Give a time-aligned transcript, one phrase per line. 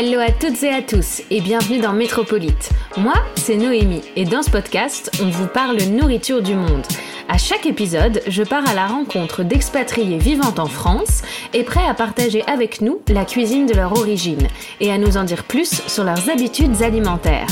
[0.00, 2.70] Hello à toutes et à tous et bienvenue dans Métropolite.
[2.98, 6.86] Moi, c'est Noémie et dans ce podcast, on vous parle nourriture du monde.
[7.28, 11.22] À chaque épisode, je pars à la rencontre d'expatriés vivant en France
[11.52, 14.46] et prêts à partager avec nous la cuisine de leur origine
[14.78, 17.50] et à nous en dire plus sur leurs habitudes alimentaires.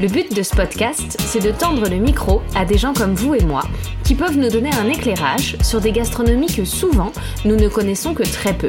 [0.00, 3.34] Le but de ce podcast, c'est de tendre le micro à des gens comme vous
[3.34, 3.64] et moi
[4.02, 7.12] qui peuvent nous donner un éclairage sur des gastronomies que souvent
[7.44, 8.68] nous ne connaissons que très peu.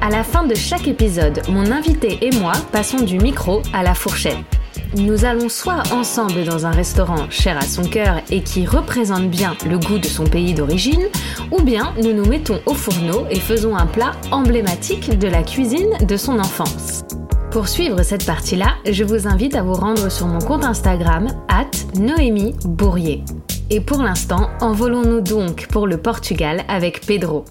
[0.00, 3.94] À la fin de chaque épisode, mon invité et moi passons du micro à la
[3.94, 4.36] fourchette.
[4.96, 9.56] Nous allons soit ensemble dans un restaurant cher à son cœur et qui représente bien
[9.68, 11.06] le goût de son pays d'origine,
[11.50, 15.96] ou bien nous nous mettons au fourneau et faisons un plat emblématique de la cuisine
[16.06, 17.02] de son enfance.
[17.50, 21.98] Pour suivre cette partie-là, je vous invite à vous rendre sur mon compte Instagram, at
[21.98, 23.24] Noémie Bourrier.
[23.70, 27.44] Et pour l'instant, envolons-nous donc pour le Portugal avec Pedro.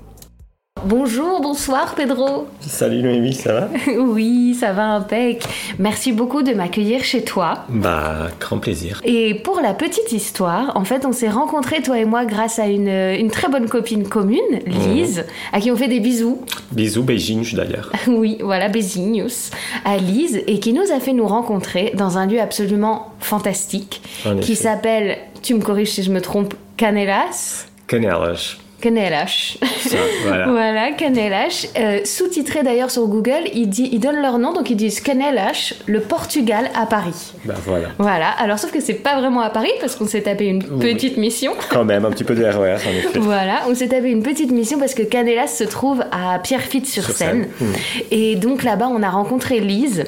[0.87, 2.45] Bonjour, bonsoir Pedro.
[2.59, 3.69] Salut Noémie, ça va?
[3.97, 5.43] Oui, ça va impec.
[5.79, 7.65] Merci beaucoup de m'accueillir chez toi.
[7.69, 9.01] Bah, grand plaisir.
[9.03, 12.67] Et pour la petite histoire, en fait, on s'est rencontrés, toi et moi, grâce à
[12.67, 16.41] une, une très bonne copine commune, Lise, à qui on fait des bisous.
[16.71, 17.91] Bisous, Beijing d'ailleurs.
[18.07, 19.49] Oui, voilà, beijinhos
[19.85, 24.03] à Lise, et qui nous a fait nous rencontrer dans un lieu absolument fantastique,
[24.41, 27.65] qui s'appelle, tu me corriges si je me trompe, Canelas.
[27.87, 28.57] Canelas.
[28.85, 29.57] Canelas.
[29.79, 30.47] Ça, voilà.
[30.51, 31.67] Voilà, Canelas.
[31.77, 35.73] Euh, Sous-titré d'ailleurs sur Google, ils, dit, ils donnent leur nom, donc ils disent Canelas,
[35.87, 37.33] le Portugal à Paris.
[37.45, 37.87] Bah voilà.
[37.97, 40.93] Voilà, alors sauf que c'est pas vraiment à Paris parce qu'on s'est tapé une Oui.
[40.93, 41.53] petite mission.
[41.71, 43.19] Quand même, un petit peu de RER en effet.
[43.19, 47.47] Voilà, on s'est tapé une petite mission parce que Canelas se trouve à Pierrefitte-sur-Seine.
[47.57, 48.07] Sur Seine.
[48.11, 50.03] Et donc là-bas, on a rencontré Lise.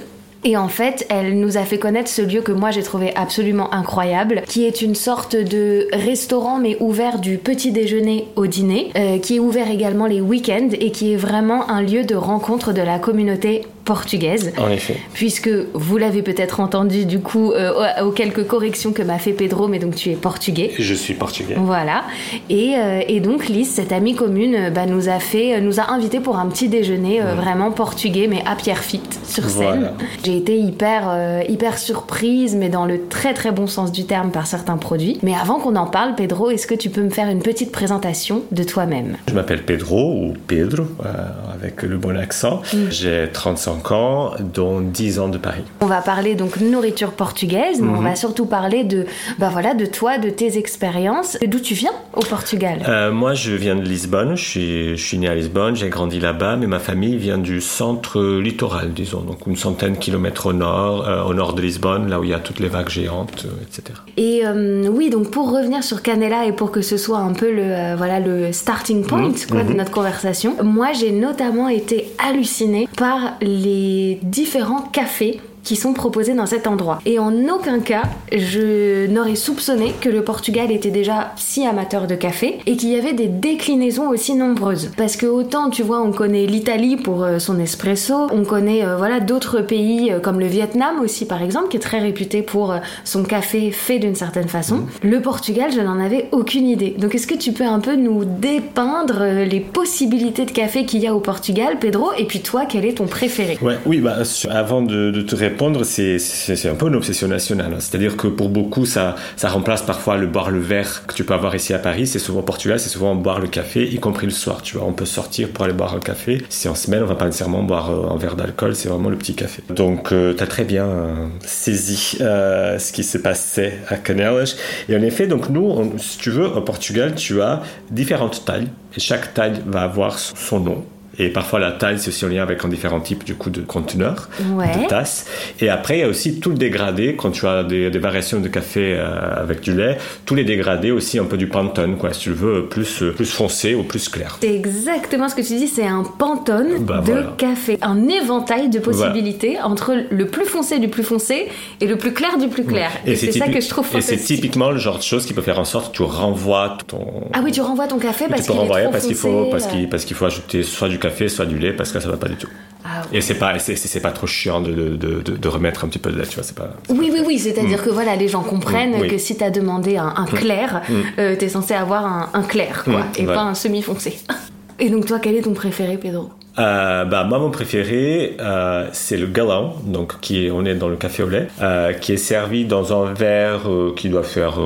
[0.48, 3.74] Et en fait, elle nous a fait connaître ce lieu que moi j'ai trouvé absolument
[3.74, 9.20] incroyable, qui est une sorte de restaurant mais ouvert du petit déjeuner au dîner, euh,
[9.20, 12.82] qui est ouvert également les week-ends et qui est vraiment un lieu de rencontre de
[12.82, 14.52] la communauté portugaise.
[14.58, 14.98] En effet.
[15.14, 17.72] Puisque vous l'avez peut-être entendu du coup euh,
[18.02, 20.72] aux, aux quelques corrections que m'a fait Pedro, mais donc tu es portugais.
[20.78, 21.56] Je suis portugais.
[21.58, 22.04] Voilà.
[22.50, 26.20] Et, euh, et donc Lise, cette amie commune, bah, nous a fait, nous a invité
[26.20, 29.80] pour un petit déjeuner euh, vraiment portugais, mais à Pierrefitte sur scène.
[29.80, 29.94] Voilà.
[30.26, 34.32] J'ai été hyper, euh, hyper surprise, mais dans le très très bon sens du terme
[34.32, 35.18] par certains produits.
[35.24, 38.44] Mais avant qu'on en parle, Pedro, est-ce que tu peux me faire une petite présentation
[38.52, 39.18] de toi-même?
[39.28, 41.10] Je m'appelle Pedro, ou Pedro, euh,
[41.54, 42.62] avec le bon accent.
[42.90, 45.64] J'ai 35 ans, dont 10 ans de Paris.
[45.82, 49.06] On va parler donc nourriture portugaise, mais on va surtout parler de,
[49.40, 51.38] bah voilà, de toi, de tes expériences.
[51.46, 52.80] D'où tu viens au Portugal?
[52.88, 54.36] Euh, moi, je viens de Lisbonne.
[54.36, 57.62] Je suis, je suis né à Lisbonne, j'ai grandi là-bas, mais ma famille vient du
[57.62, 62.10] centre littoral, disons, donc une centaine de kilomètres au nord, euh, au nord de Lisbonne,
[62.10, 64.00] là où il y a toutes les vagues géantes, euh, etc.
[64.18, 67.52] Et euh, oui, donc pour revenir sur Canela et pour que ce soit un peu
[67.52, 72.88] le, euh, voilà, le starting point quoi, de notre conversation, moi j'ai notamment été hallucinée
[72.98, 77.00] par les différents cafés qui sont proposés dans cet endroit.
[77.06, 82.16] Et en aucun cas, je n'aurais soupçonné que le Portugal était déjà si amateur de
[82.16, 84.92] café et qu'il y avait des déclinaisons aussi nombreuses.
[84.96, 88.96] Parce que autant, tu vois, on connaît l'Italie pour euh, son espresso, on connaît euh,
[88.96, 92.74] voilà d'autres pays euh, comme le Vietnam aussi par exemple, qui est très réputé pour
[93.04, 94.86] son café fait d'une certaine façon.
[95.04, 96.96] Le Portugal, je n'en avais aucune idée.
[96.98, 101.08] Donc est-ce que tu peux un peu nous dépeindre les possibilités de café qu'il y
[101.08, 102.12] a au Portugal, Pedro?
[102.18, 103.58] Et puis toi, quel est ton préféré?
[103.62, 104.20] Ouais, oui, bah,
[104.50, 107.76] avant de, de te répondre, c'est- un peu une obsession nationale.
[107.80, 111.56] C'est-à-dire que pour beaucoup, ça, remplace parfois le boire le verre que tu peux avoir
[111.56, 112.08] ici à Paris.
[112.08, 114.62] C'est souvent au Portugal, c'est souvent boire le café, y compris le soir.
[114.62, 116.42] Tu vois, on peut sortir pour aller boire un café.
[116.50, 119.18] Si en semaine, on va pas nécessairement boire euh, un verre d'alcool, c'est vraiment le
[119.18, 119.64] petit café.
[119.70, 124.56] Donc, tu as très bien euh, saisi euh, ce qui se passait à Canelas.
[124.90, 127.62] Et en effet, donc nous, si tu veux, au Portugal, tu as
[127.92, 128.68] différentes tailles.
[128.96, 130.84] Et chaque taille va avoir son nom.
[131.20, 133.62] Et parfois, la taille, c'est aussi en lien avec un différent type du coup de
[133.62, 134.68] conteneur, Ouais.
[134.84, 135.26] de tasse.
[135.60, 137.16] Et après, il y a aussi tout le dégradé.
[137.16, 140.92] Quand tu as des, des variations de café euh, avec du lait, tous les dégradés
[140.92, 142.14] aussi un peu du pantone, quoi.
[142.14, 144.38] Si tu le veux, plus, euh, plus foncé ou plus clair.
[144.42, 147.34] C'est exactement ce que tu dis, c'est un pantone Bah, de voilà.
[147.38, 147.78] café.
[147.82, 151.48] Un éventail de possibilités entre le plus foncé du plus foncé
[151.82, 152.92] et le plus clair du plus clair.
[153.06, 154.36] Et, c'est ça que je trouve Et c'est fantastique.
[154.42, 157.06] typiquement le genre de chose qui peut faire en sorte que tu renvoies ton.
[157.34, 159.66] Ah oui, tu renvoies ton café parce qu'il est trop parce qu'il faut, foncé, parce
[159.66, 159.70] euh.
[159.70, 162.18] qu'il, parce qu'il faut ajouter soit du café, soit du lait, parce que ça va
[162.18, 162.48] pas du tout.
[162.86, 166.10] Ah Et c'est pas, c'est, pas trop chiant de, de, de, remettre un petit peu
[166.12, 166.70] de lait, tu vois, c'est pas.
[166.90, 169.08] Oui, oui, oui, c'est-à-dire que voilà, les gens comprennent Mm, oui.
[169.10, 170.82] que si t'as demandé un, un clair,
[171.20, 174.20] euh, t'es censé avoir un, un clair, quoi, Mm, et pas un semi-foncé.
[174.80, 176.30] Et donc toi, quel est ton préféré, Pedro?
[176.60, 180.96] Euh, bah, moi, mon préféré, euh, c'est le galant, donc qui on est dans le
[180.96, 184.60] café au lait, euh, qui est servi dans un verre qui doit faire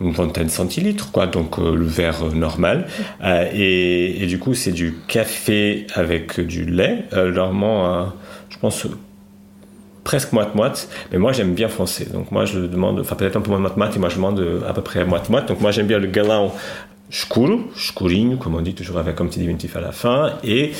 [0.00, 2.86] une vingtaine de centilitres, quoi, donc le verre normal.
[3.54, 8.12] Et, du coup, c'est du café avec du lait, normalement,
[8.50, 8.86] je pense.
[10.04, 12.04] presque moite-moite, mais moi j'aime bien foncé.
[12.12, 14.74] Donc moi je demande, enfin peut-être un peu moins moite-moite, et moi je demande à
[14.74, 15.48] peu près moite-moite.
[15.48, 16.54] Donc moi j'aime bien le galant
[17.08, 20.34] scuro, scurinho, comme on dit, toujours avec un petit diminutif à la fin.
[20.44, 20.72] Et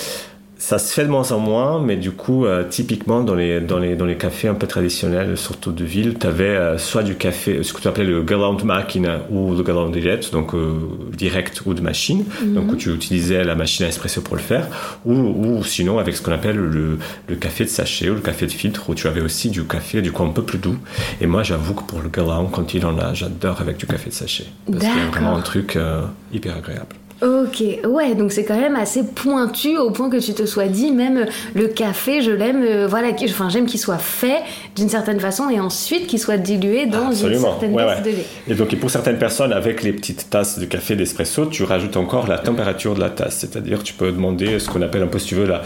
[0.64, 3.78] ça se fait de moins en moins, mais du coup, euh, typiquement dans les, dans,
[3.78, 7.62] les, dans les cafés un peu traditionnels, surtout de ville, tu avais soit du café,
[7.62, 10.78] ce que tu appelais le de machine ou le galant direct, donc euh,
[11.12, 14.66] direct ou de machine, donc où tu utilisais la machine à espresso pour le faire,
[15.04, 18.46] ou, ou sinon avec ce qu'on appelle le, le café de sachet ou le café
[18.46, 20.78] de filtre, où tu avais aussi du café du coup un peu plus doux.
[21.20, 24.08] Et moi, j'avoue que pour le galant, quand il en a, j'adore avec du café
[24.08, 24.46] de sachet.
[24.64, 26.96] Parce qu'il y a vraiment un truc euh, hyper agréable.
[27.24, 30.92] Ok, ouais, donc c'est quand même assez pointu au point que tu te sois dit,
[30.92, 31.24] même
[31.54, 34.42] le café, je l'aime, euh, voilà, enfin j'aime qu'il soit fait
[34.76, 38.12] d'une certaine façon et ensuite qu'il soit dilué dans une certaine Ouais, tasse ouais.
[38.12, 38.26] de lait.
[38.46, 41.96] Et donc, et pour certaines personnes, avec les petites tasses de café d'espresso, tu rajoutes
[41.96, 43.38] encore la température de la tasse.
[43.38, 45.62] C'est-à-dire, tu peux demander ce qu'on appelle un peu, si tu veux, la,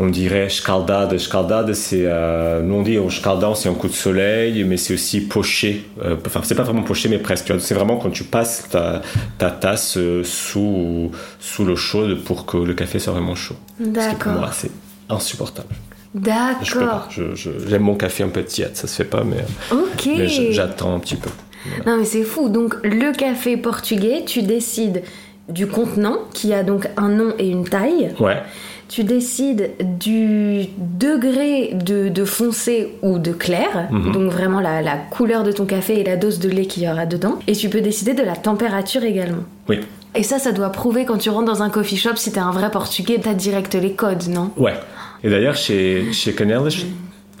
[0.00, 1.16] on dirait scaldade.
[1.18, 4.94] Scaldade, c'est, euh, nous on dit au scaldant, c'est un coup de soleil, mais c'est
[4.94, 5.84] aussi poché.
[6.02, 7.52] Euh, enfin, c'est pas vraiment poché, mais presque.
[7.60, 9.02] C'est vraiment quand tu passes ta,
[9.38, 13.56] ta tasse euh, sous, sous l'eau chaude pour que le café soit vraiment chaud.
[13.76, 14.32] Qui pour D'accord.
[14.32, 14.70] moi, c'est
[15.08, 15.68] insupportable.
[16.14, 17.08] D'accord.
[17.68, 20.06] J'aime mon café un peu tiède, ça se fait pas, mais, Ok.
[20.06, 21.30] mais je- j'attends un petit peu.
[21.86, 22.48] Non mais c'est fou.
[22.48, 25.02] Donc le café portugais, tu décides
[25.48, 28.12] du contenant qui a donc un nom et une taille.
[28.18, 28.38] Ouais.
[28.92, 29.70] Tu décides
[30.00, 30.64] du
[30.98, 34.10] degré de, de foncé ou de clair, Mhm.
[34.12, 36.88] donc vraiment la, la couleur de ton café et la dose de lait qu'il y
[36.90, 37.38] aura dedans.
[37.46, 39.44] Et tu peux décider de la température également.
[39.68, 39.78] Oui.
[40.16, 42.50] Et ça, ça doit prouver quand tu rentres dans un coffee shop, si t'es un
[42.50, 44.50] vrai portugais, t'as direct les codes, non?
[44.56, 44.74] Ouais.
[45.22, 46.86] Et d'ailleurs, chez, chez Canelas, je-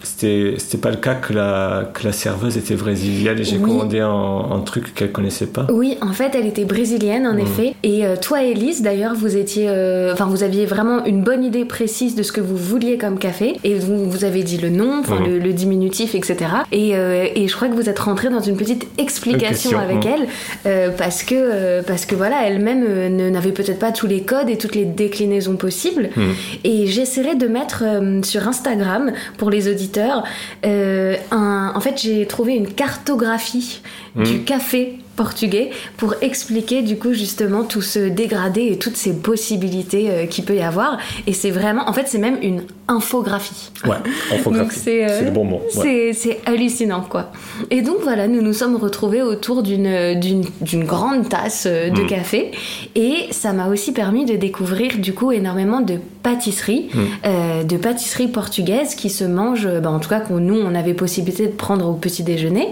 [0.02, 3.62] c'était, c'était pas le cas que la, que la serveuse était brésilienne et j'ai Oui.
[3.62, 5.66] commandé un, un truc qu'elle connaissait pas.
[5.70, 7.74] Oui, en fait, elle était brésilienne, en effet.
[7.82, 11.64] Et euh, toi, Elise, d'ailleurs, vous étiez, euh, enfin, vous aviez vraiment une bonne idée
[11.64, 15.02] précise de ce que vous vouliez comme café, et vous, vous avez dit le nom,
[15.02, 15.26] Mhm.
[15.26, 16.36] le, le diminutif, etc.
[16.72, 20.26] Et, euh, et je crois que vous êtes rentré dans une petite explication avec elle,
[20.66, 22.84] euh, parce que, parce que voilà, elle-même
[23.30, 26.10] n'avait peut-être pas tous les codes et toutes les déclinaisons possibles.
[26.16, 26.32] Mhm.
[26.64, 27.84] Et j'essaierai de mettre
[28.22, 29.89] sur Instagram pour les auditeurs.
[29.98, 31.72] Euh, un...
[31.74, 33.82] En fait, j'ai trouvé une cartographie
[34.16, 40.10] du café portugais pour expliquer du coup justement tout ce dégradé et toutes ces possibilités
[40.10, 40.98] euh, qu'il peut y avoir.
[41.26, 43.70] Et c'est vraiment, en fait, c'est même une infographie.
[43.86, 43.96] Ouais,
[44.32, 44.78] infographie.
[44.82, 45.60] c'est euh, c'est le bon mot.
[45.76, 46.12] ouais.
[46.14, 47.30] c'est- hallucinant quoi.
[47.70, 52.06] Et donc voilà, nous nous sommes retrouvés autour d'une grande tasse euh, de Mm.
[52.06, 52.50] café
[52.94, 56.98] et ça m'a aussi permis de découvrir du coup énormément de pâtisseries, Mm.
[57.26, 60.94] euh, de pâtisseries portugaises qui se mangent, bah, en tout cas qu'on nous on avait
[60.94, 62.68] possibilité de prendre au petit déjeuner.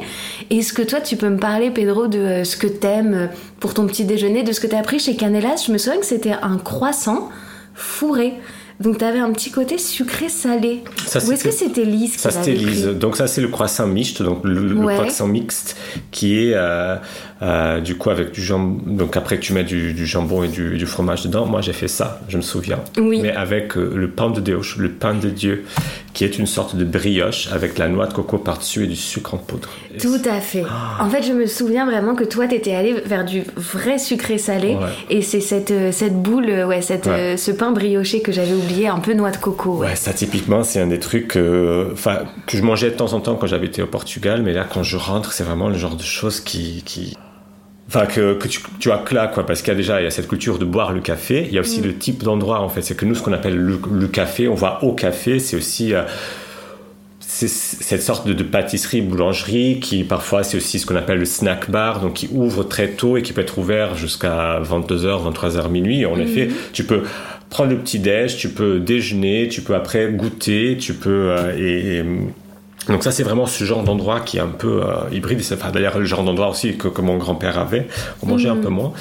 [0.51, 3.27] Est-ce que toi tu peux me parler Pedro de euh, ce que t'aimes euh,
[3.61, 6.07] pour ton petit déjeuner, de ce que t'as appris chez Canelas Je me souviens que
[6.07, 7.29] c'était un croissant
[7.75, 8.35] fourré.
[8.81, 10.85] Donc t'avais un petit côté sucré-salé.
[10.85, 12.95] Ou est-ce que c'était- qui Ça c'était pris?
[12.95, 15.77] Donc ça c'est le croissant mixte, donc le, croissant mixte
[16.13, 16.97] qui est euh,
[17.43, 18.81] euh, du coup avec du jambon.
[18.87, 21.47] Donc après tu mets du, du jambon et du, du fromage dedans.
[21.47, 22.81] Moi j'ai fait ça, je me souviens.
[22.99, 23.21] Oui.
[23.23, 25.65] Mais avec euh, le pain de Deus, le pain de Dieu,
[26.15, 29.35] qui est une sorte de brioche avec la noix de coco par-dessus et du sucre
[29.35, 29.69] en poudre.
[30.01, 30.65] Tout à fait.
[30.69, 31.05] Ah.
[31.05, 34.75] En fait, je me souviens vraiment que toi, t'étais allé vers du vrai sucré-salé.
[34.75, 34.87] Ouais.
[35.11, 37.35] Et c'est cette, euh, cette boule, ouais, cette, Ouais.
[37.35, 39.77] euh, ce pain brioché que j'avais oublié, un peu noix de coco.
[39.79, 39.89] ouais.
[39.89, 41.95] Ouais, ça typiquement, c'est un des trucs que
[42.53, 45.33] je mangeais de temps en temps quand j'habitais au Portugal, mais là, quand je rentre,
[45.33, 46.83] c'est vraiment le genre de choses qui.
[46.85, 47.17] qui...
[47.89, 50.07] Enfin, que, que tu, tu as là, quoi, parce qu'il y a déjà il y
[50.07, 51.47] a cette culture de boire le café.
[51.49, 52.83] Il y a aussi le type d'endroit, en fait.
[52.83, 55.95] C'est que nous, ce qu'on appelle le, le café, on va au café, c'est aussi.
[55.95, 56.03] euh,
[57.21, 61.25] c'est cette sorte de, de pâtisserie, boulangerie qui parfois c'est aussi ce qu'on appelle le
[61.25, 65.69] snack bar, donc qui ouvre très tôt et qui peut être ouvert jusqu'à 22h, 23h
[65.71, 66.01] minuit.
[66.01, 67.03] Et en effet, tu peux
[67.51, 72.03] prendre le petit déj, tu peux déjeuner, tu peux après goûter, tu peux et,
[72.89, 75.41] donc ça c'est vraiment ce genre d'endroit qui est un peu hybride.
[75.53, 77.89] Enfin, d'ailleurs le genre d'endroit aussi que, que mon grand-père avait.
[78.23, 78.61] On mangeait un mm.
[78.61, 78.93] peu moins,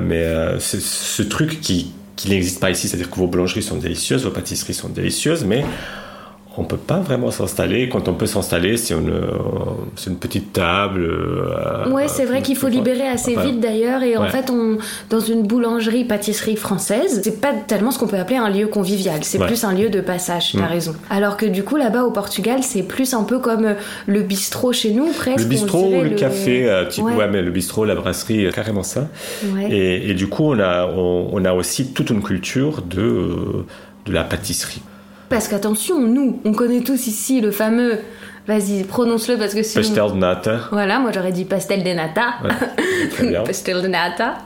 [0.00, 0.24] mais
[0.58, 4.30] c'est ce truc qui qui n'existe pas ici, c'est-à-dire que vos boulangeries sont délicieuses, vos
[4.30, 5.64] pâtisseries sont délicieuses, mais
[6.58, 7.88] on peut pas vraiment s'installer.
[7.88, 9.12] Quand on peut s'installer, c'est une,
[10.06, 11.02] une, petite table.
[11.02, 14.02] Euh, ouais, c'est vrai qu'il faut libérer assez vite d'ailleurs.
[14.02, 14.78] Et en fait, on,
[15.08, 19.24] dans une boulangerie, pâtisserie française, c'est pas tellement ce qu'on peut appeler un lieu convivial.
[19.24, 20.52] C'est plus un lieu de passage.
[20.52, 20.64] T'as mm.
[20.64, 20.94] raison.
[21.10, 23.74] Alors que du coup, là-bas au Portugal, c'est plus un peu comme
[24.06, 25.40] le bistrot chez nous, presque.
[25.40, 27.28] Le bistrot, le, café, euh, type, ouais.
[27.28, 29.08] mais le bistrot, la brasserie, euh, carrément ça.
[29.70, 33.64] Et, et, du coup, on a, on, a aussi toute une culture de,
[34.06, 34.82] de la pâtisserie.
[35.32, 38.00] Parce qu'attention, nous, on connaît tous ici le fameux.
[38.46, 39.82] Vas-y, prononce-le parce que sinon.
[39.82, 40.60] Pastel de nata.
[40.72, 42.34] Voilà, moi j'aurais dit pastel de nata.
[43.46, 44.38] pastel de nata.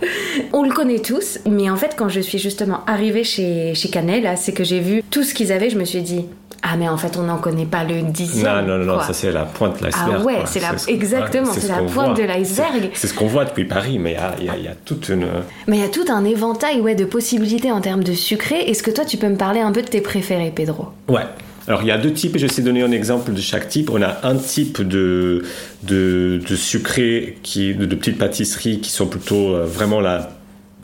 [0.53, 4.31] On le connaît tous, mais en fait, quand je suis justement arrivée chez, chez Canel,
[4.37, 6.27] c'est que j'ai vu tout ce qu'ils avaient, je me suis dit,
[6.63, 8.67] ah mais en fait on n'en connaît pas le dixième.
[8.67, 10.17] Non non non, ça c'est la pointe de l'iceberg.
[10.21, 12.91] Ah ouais, c'est la exactement, c'est la pointe de l'iceberg.
[12.95, 15.27] C'est ce qu'on voit depuis Paris, mais il y a, y a, toute une.
[15.67, 18.57] Mais il y a tout un éventail ouais de possibilités en termes de sucré.
[18.57, 20.89] Est-ce que toi tu peux me parler un peu de tes préférés, Pedro?
[21.09, 21.23] Ouais.
[21.69, 23.91] Alors il y a deux types et je vais donner un exemple de chaque type.
[23.91, 25.45] On a un type de
[25.83, 30.31] de, de sucré qui de, de petites pâtisseries qui sont plutôt euh, vraiment la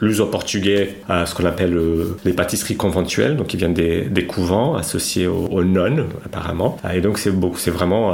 [0.02, 4.26] plus au portugais à ce qu'on appelle euh, les pâtisseries conventuelles, donc qui viennent des,
[4.26, 6.76] couvents associés aux, nonnes apparemment.
[6.92, 8.12] Et donc c'est vraiment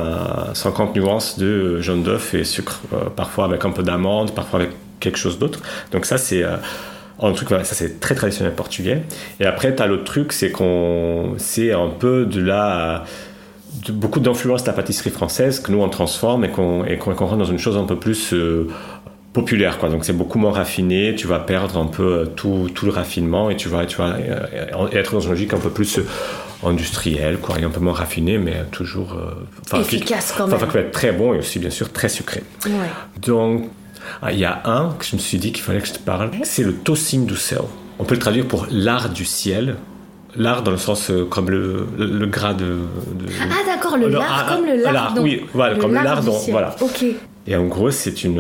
[0.52, 4.60] 50 euh, nuances de jaune d'œuf et sucre, euh, parfois avec un peu d'amande, parfois
[4.60, 5.62] avec quelque chose d'autre.
[5.90, 9.04] Donc ça c'est un truc, ça c'est très traditionnel portugais.
[9.40, 13.04] Et après, tu as l'autre truc, c'est qu'on, c'est un peu de la,
[13.88, 17.38] beaucoup d'influence de la pâtisserie française que nous on transforme et qu'on, et qu'on rend
[17.38, 18.34] dans une chose un peu plus
[19.38, 22.86] populaire quoi donc c'est beaucoup moins raffiné tu vas perdre un peu euh, tout, tout
[22.86, 25.98] le raffinement et tu vas, tu vas euh, être dans une logique un peu plus
[25.98, 26.06] euh,
[26.64, 29.16] industrielle quoi et un peu moins raffiné mais toujours
[29.76, 32.42] efficace quand même enfin qui va être très bon et aussi bien sûr très sucré
[33.22, 33.70] donc
[34.22, 36.00] ah, il y a un que je me suis dit qu'il fallait que je te
[36.00, 37.60] parle c'est le tossing du ciel
[38.00, 39.76] on peut le traduire pour l'art du ciel
[40.36, 42.76] L'art dans le sens comme le, le, gras de,
[43.40, 45.14] Ah d'accord, le lard comme le lard.
[45.20, 46.22] oui, voilà, comme le lard.
[46.50, 46.76] voilà.
[46.82, 47.06] Ok.
[47.48, 48.38] Et en gros, c'est une.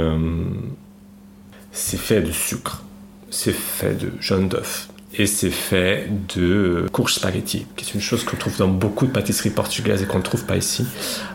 [1.78, 2.82] Euh, c'est fait de sucre,
[3.30, 6.06] c'est fait de jaune d'œuf et c'est fait
[6.36, 10.06] de courge spaghetti, qui est une chose qu'on trouve dans beaucoup de pâtisseries portugaises et
[10.06, 10.84] qu'on ne trouve pas ici.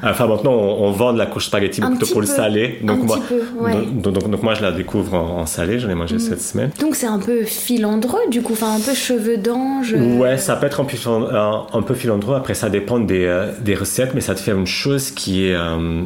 [0.03, 2.79] Enfin, maintenant, on, vend de la courge spaghetti beaucoup pour le salé.
[2.83, 3.19] Donc, moi,
[3.95, 6.19] donc, moi, je la découvre en, salé, j'en ai mangé mm.
[6.19, 6.69] cette semaine.
[6.79, 9.93] Donc, c'est un peu filandreux, du coup, enfin, un peu cheveux d'ange.
[9.93, 12.35] Ouais, ça peut être un peu, un, peu filandreux.
[12.35, 15.55] Après, ça dépend des, euh, des, recettes, mais ça te fait une chose qui est.
[15.55, 16.03] Euh,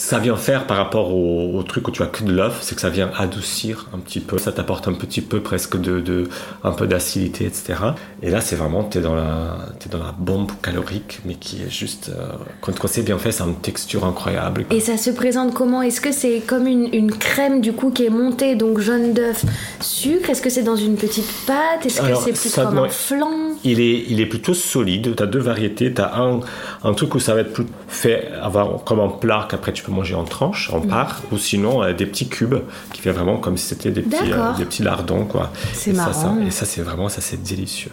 [0.00, 2.80] ça vient faire par rapport au, truc où tu as que de l'œuf, c'est que
[2.80, 4.38] ça vient adoucir un petit peu.
[4.38, 6.26] Ça t'apporte un petit peu presque de, de
[6.64, 7.74] un peu d'acidité, etc.
[8.22, 11.62] Et là, c'est vraiment, tu es, dans la, es dans la bombe calorique, mais qui
[11.62, 12.10] est juste.
[12.16, 14.64] Euh, quand, c'est bien fait, c'est une texture incroyable.
[14.70, 15.82] Et ça se présente comment?
[15.82, 19.44] Est-ce que c'est comme une, une, crème du coup qui est montée, donc jaune d'œuf,
[19.80, 20.30] sucre?
[20.30, 21.84] Est-ce que c'est dans une petite pâte?
[21.84, 23.50] Est-ce que c'est plus comme un flan?
[23.64, 25.14] il est, il est plutôt solide.
[25.14, 25.92] Tu as deux variétés.
[25.92, 26.40] Tu as un,
[26.82, 29.89] un truc où ça va être plus fait avoir comme un plat qu'après tu peux
[29.90, 32.56] manger en tranches, en part, ou sinon euh, des petits cubes
[32.92, 35.52] qui fait vraiment comme si c'était des petits, euh, des petits lardons, quoi.
[35.72, 36.38] C'est marrant.
[36.46, 37.92] et ça, c'est vraiment, ça, c'est délicieux.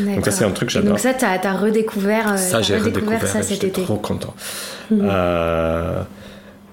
[0.00, 0.90] Donc ça, c'est un truc que j'adore.
[0.90, 3.82] Donc ça, tu as, redécouvert, euh, ça, j'ai redécouvert, ça cet été.
[3.82, 4.34] trop content.
[4.90, 5.10] Mhm.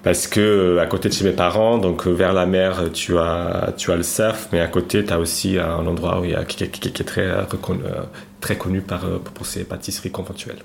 [0.03, 3.91] Parce que à côté de chez mes parents, donc vers la mer, tu as, tu
[3.91, 6.43] as le surf, mais à côté, tu as aussi un endroit où il y a,
[6.43, 7.29] qui, qui, est très,
[8.41, 9.01] très connu par,
[9.33, 10.59] pour ses pâtisseries conventuelles.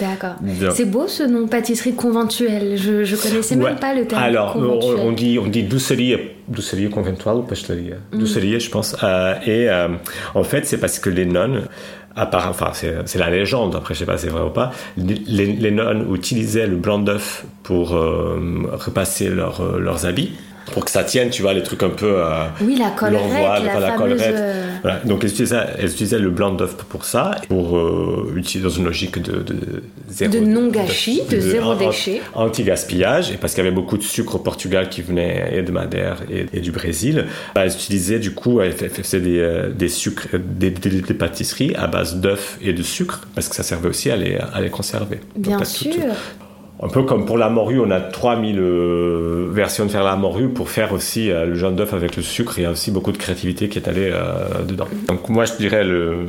[0.00, 0.34] D'accord.
[0.74, 2.76] C'est beau ce nom, pâtisserie conventuelle.
[2.76, 4.22] Je, ne connaissais même pas le terme.
[4.22, 6.16] Alors, on, dit, on dit doucerie,
[6.48, 8.18] doucerie conventuelle ou pâtisserie mm.
[8.18, 8.96] Doucerie, je pense.
[9.02, 9.88] Euh, et euh,
[10.34, 11.62] en fait, c'est parce que les nonnes,
[12.16, 15.16] enfin, c'est la légende, après, je sais pas si c'est vrai ou pas, les,
[15.46, 20.32] les nonnes utilisaient le blanc d'œuf pour euh, repasser leurs habits
[20.72, 22.14] pour que ça tienne, tu vois, les trucs un peu.
[22.18, 24.34] Euh, oui, la collerette, la, la collerette.
[24.36, 25.00] Euh, voilà.
[25.04, 29.42] Donc, elles utilisaient, le blanc d'œuf pour ça, pour euh, utiliser dans une logique de,
[29.42, 30.32] de zéro.
[30.32, 32.22] De non-gâchis, de, zéro déchet.
[32.34, 35.70] Anti-gaspillage, et parce qu'il y avait beaucoup de sucre au Portugal qui venait et de
[35.70, 40.70] Madère et, du Brésil, bah, elles utilisaient du coup, elles faisaient des, des sucres, des,
[40.70, 44.60] pâtisseries à base d'œufs et de sucre, parce que ça servait aussi à les, à
[44.60, 45.20] les conserver.
[45.36, 45.94] Bien sûr
[46.82, 50.48] un peu comme pour la morue, on a 3000 euh, versions de faire la morue
[50.48, 52.54] pour faire aussi euh, le jaune d'œuf avec le sucre.
[52.58, 54.88] Il y a aussi beaucoup de créativité qui est allée euh, dedans.
[55.06, 56.26] Donc moi, je dirais le,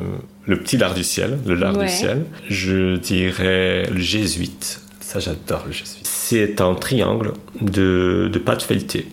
[0.47, 2.25] petit lard du ciel, le lard du ciel.
[2.47, 4.81] Je dirais le jésuite.
[4.99, 6.05] Ça, j'adore le jésuite.
[6.05, 9.07] C'est un triangle de, de pâte feuilletée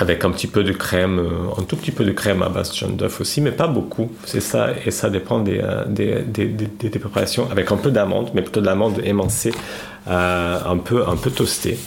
[0.00, 1.20] avec un petit peu de crème,
[1.58, 4.12] un tout petit peu de crème à base de jaune d'œuf aussi, mais pas beaucoup.
[4.24, 8.30] C'est ça, et ça dépend des, des, des, des, des préparations, avec un peu d'amande,
[8.32, 9.52] mais plutôt de l'amande émincée,
[10.08, 11.78] euh, un, peu, un peu toastée,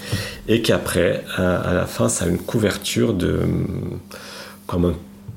[0.48, 3.42] et qu'après, euh, à la fin, ça a une couverture de,
[4.68, 4.94] comme un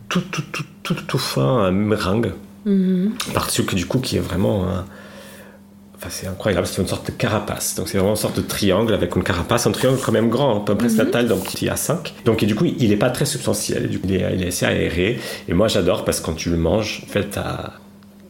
[0.08, 2.32] tout, tout, tout, tout, tout fin meringue,
[3.32, 4.66] par-dessus que du coup, qui est vraiment...
[5.96, 7.76] Enfin, c'est incroyable, c'est une sorte de carapace.
[7.76, 10.60] Donc c'est vraiment une sorte de triangle avec une carapace, un triangle quand même grand,
[10.60, 12.12] à peu près la taille d'un petit A5.
[12.26, 14.48] Donc et du coup, il n'est pas très substantiel, du coup, il, est, il est
[14.48, 15.18] assez aéré.
[15.48, 17.38] Et moi j'adore parce que quand tu le manges, en fait,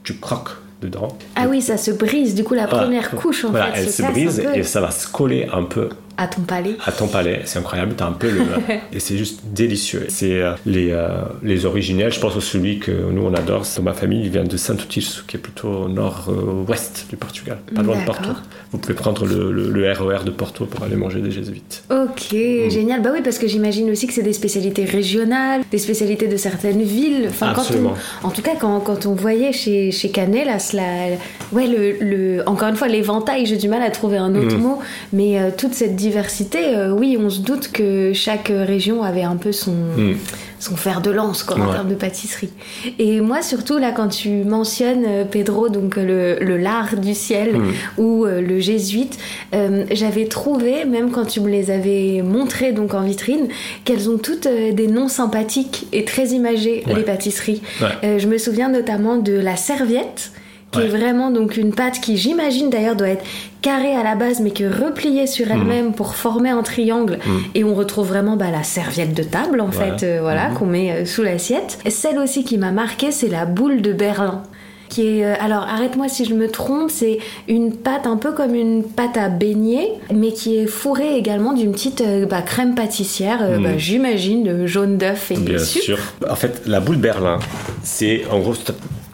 [0.04, 0.50] tu croques
[0.84, 1.08] dedans.
[1.36, 2.84] Ah oui, ça se brise, du coup, la Voilà.
[2.84, 3.80] première couche, en Voilà, fait.
[3.82, 6.76] elle se brise et ça va se coller un peu À ton palais.
[6.84, 7.42] à ton palais.
[7.44, 8.40] C'est incroyable, t'as un peu le...
[8.92, 10.06] et c'est juste délicieux.
[10.08, 11.08] C'est euh, les, euh,
[11.42, 13.66] les originels, je pense au celui que nous on adore.
[13.66, 17.98] c'est- Ma famille vient de Santo-Tirso, qui est plutôt au nord-ouest du Portugal, pas loin
[18.00, 18.04] de.
[18.04, 18.28] Porto.
[18.72, 21.84] Vous pouvez prendre le, le- le RER de Porto pour aller manger des jésuites.
[21.90, 22.70] Ok, Mm.
[22.70, 23.02] génial.
[23.02, 26.82] Bah oui, parce que j'imagine aussi que c'est des spécialités régionales, des spécialités de certaines
[26.82, 27.26] villes.
[27.28, 27.94] Enfin, quand Absolument.
[28.22, 31.16] on, en tout cas, quand, quand on voyait chez, chez Canelas, la,
[31.52, 34.36] ouais, le, le- encore une fois, l'éventail, j'ai du mal à trouver un Mm.
[34.46, 34.78] autre mot,
[35.12, 39.36] mais euh, toute cette diversité, euh, oui, on se doute que chaque région avait un
[39.36, 40.14] peu son, Mm.
[40.60, 42.50] son fer de lance quoi, en termes de pâtisserie.
[42.98, 47.14] Et moi, surtout, là, quand tu mentionnes, euh, Pedro, donc euh, le, le lard du
[47.14, 47.72] ciel Mm.
[48.02, 49.18] ou euh, le jésuite,
[49.54, 53.48] euh, j'avais trouvé, même quand tu me les avais montrées donc en vitrine,
[53.84, 54.48] qu'elles ont toutes
[54.80, 56.94] des noms sympathiques et très imagés, Ouais.
[56.96, 57.62] les pâtisseries.
[57.80, 58.18] Ouais.
[58.18, 60.32] Je me souviens notamment de la serviette,
[60.74, 60.84] qui Ouais.
[60.86, 63.24] est vraiment donc une pâte qui, j'imagine d'ailleurs, doit être
[63.62, 67.18] carrée à la base, mais qui est repliée sur elle-même pour former un triangle.
[67.54, 69.96] Et on retrouve vraiment bah, la serviette de table, en Voilà.
[69.98, 71.78] fait, euh, voilà, qu'on met euh, sous l'assiette.
[71.84, 74.42] Et Celle aussi qui m'a marqué, c'est la boule de Berlin.
[74.90, 78.54] Qui est, euh, alors arrête-moi si je me trompe, c'est une pâte un peu comme
[78.54, 83.38] une pâte à beignet, mais qui est fourrée également d'une petite euh, bah, crème pâtissière,
[83.42, 85.84] euh, bah, j'imagine, de jaune d'œuf et Bien sucre.
[85.84, 85.98] sûr.
[86.30, 87.38] En fait, la boule Berlin,
[87.82, 88.52] c'est en gros,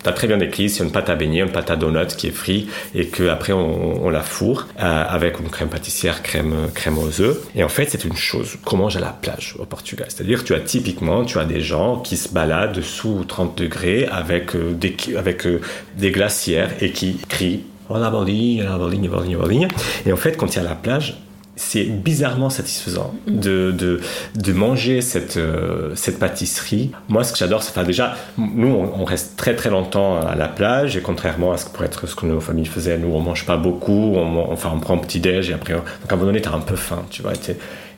[0.02, 2.28] tu as très bien décrit, c'est une pâte à beignet, une pâte à donut qui
[2.28, 6.98] est frite et qu'après on, on la fourre euh, avec une crème pâtissière, crème, crème
[6.98, 7.38] aux œufs.
[7.54, 10.06] Et en fait, c'est une chose qu'on mange à la plage au Portugal?
[10.08, 14.54] C'est-à-dire, tu as typiquement, tu as des gens qui se baladent sous 30 degrés avec,
[14.56, 15.60] euh, des, avec euh,
[15.96, 19.68] des glacières et qui crient bolinha, bolinha.
[20.06, 21.18] Et en fait, quand tu es à la plage,
[21.56, 24.00] c'est bizarrement satisfaisant de, de,
[24.34, 26.90] de manger cette, euh, cette pâtisserie.
[27.08, 30.48] Moi, ce que j'adore, c'est enfin, déjà, nous, on, reste très très longtemps à la
[30.48, 33.20] plage et contrairement à ce que pourrait être ce que nos familles faisaient, nous, on
[33.20, 36.12] mange pas beaucoup, on, enfin, on prend un petit déj et après, on- donc à
[36.14, 37.32] un moment donné, t'as un peu faim, tu vois,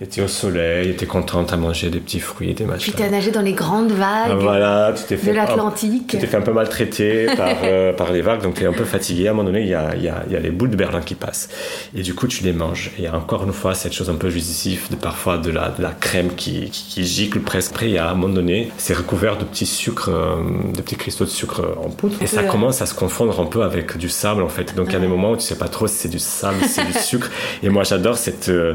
[0.03, 2.93] t'es, t'es au soleil, t'es contente à manger des petits fruits, des machins.
[2.93, 4.31] Puis t'as nagé dans les grandes vagues.
[4.31, 6.07] Ah, Voilà, tu t'es fait de l'Atlantique.
[6.09, 8.73] Tu t'es fait un peu maltraité par, euh, par les vagues, donc tu es un
[8.73, 9.29] peu fatigué.
[9.29, 11.01] À un moment donné, il y a, y, a, y a les boules de Berlin
[11.01, 11.49] qui passent.
[11.95, 12.91] Et du coup, tu les manges.
[12.99, 15.91] Et encore une fois, cette chose un peu jouissive de parfois de la, de la
[15.91, 17.73] crème qui, qui, qui gicle presque.
[17.73, 20.37] Après, à un moment donné, c'est recouvert de petits sucres, euh,
[20.75, 22.17] de petits cristaux de sucre en poudre.
[22.21, 24.75] Et ça commence à se confondre un peu avec du sable, en fait.
[24.75, 26.57] Donc il y a des moments où tu sais pas trop si c'est du sable,
[26.63, 27.31] si c'est du sucre.
[27.63, 28.49] Et moi, j'adore cette.
[28.49, 28.75] euh,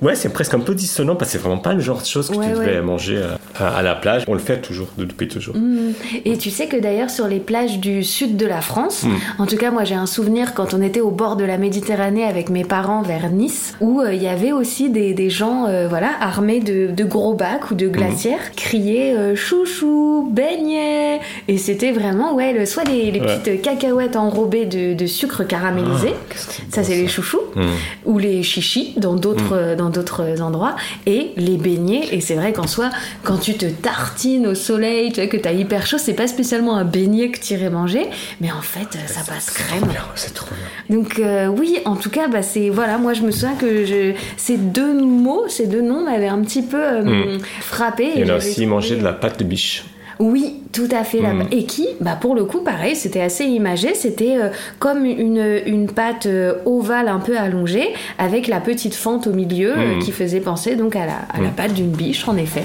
[0.00, 2.28] Ouais, c'est presque un peu dissonant parce que c'est vraiment pas le genre de choses
[2.30, 2.80] que Ouais, tu devais ouais.
[2.82, 4.22] manger euh, à, à la plage.
[4.28, 5.56] On le fait toujours, de- depuis toujours.
[5.56, 5.92] Mm.
[6.24, 9.04] Et tu sais que d'ailleurs sur les plages du sud de la France,
[9.38, 12.22] en tout cas moi j'ai un souvenir quand on était au bord de la Méditerranée
[12.24, 15.88] avec mes parents vers Nice, où euh, il y avait aussi des, des gens euh,
[15.88, 21.90] voilà armés de, de gros bacs ou de glacières, criaient euh, chouchou, beignet, et c'était
[21.92, 23.36] vraiment ouais le, soit les, les Ouais.
[23.38, 27.40] petites cacahuètes enrobées de, de sucre caramélisé, c'est ça c'est les chouchous,
[28.06, 32.66] ou les chichis dans d'autres dans d'autres endroits et les beignets et c'est vrai qu'en
[32.66, 32.90] soi
[33.22, 36.76] quand tu te tartines au soleil tu vois que t'as hyper chaud c'est pas spécialement
[36.76, 38.06] un beignet que t'irais manger
[38.40, 40.96] mais en fait euh, ça passe crème c'est trop bien.
[40.96, 44.12] donc euh, oui en tout cas bah c'est voilà moi je me souviens que je,
[44.36, 48.36] ces deux mots ces deux noms m'avaient un petit peu euh, frappé Et on a
[48.36, 49.84] aussi trouvé- mangé de la pâte de biche.
[50.20, 51.20] Oui, tout à fait.
[51.20, 51.46] là Mm.
[51.52, 53.94] Et qui, bah pour le coup, pareil, c'était assez imagé.
[53.94, 59.26] C'était euh, comme une, une pâte euh, ovale un peu allongée, avec la petite fente
[59.26, 59.98] au milieu euh, Mm.
[60.00, 62.64] qui faisait penser donc à la, à la pâte d'une biche, en effet.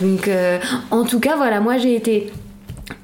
[0.00, 0.58] Donc, euh,
[0.90, 2.30] en tout cas, voilà, moi j'ai été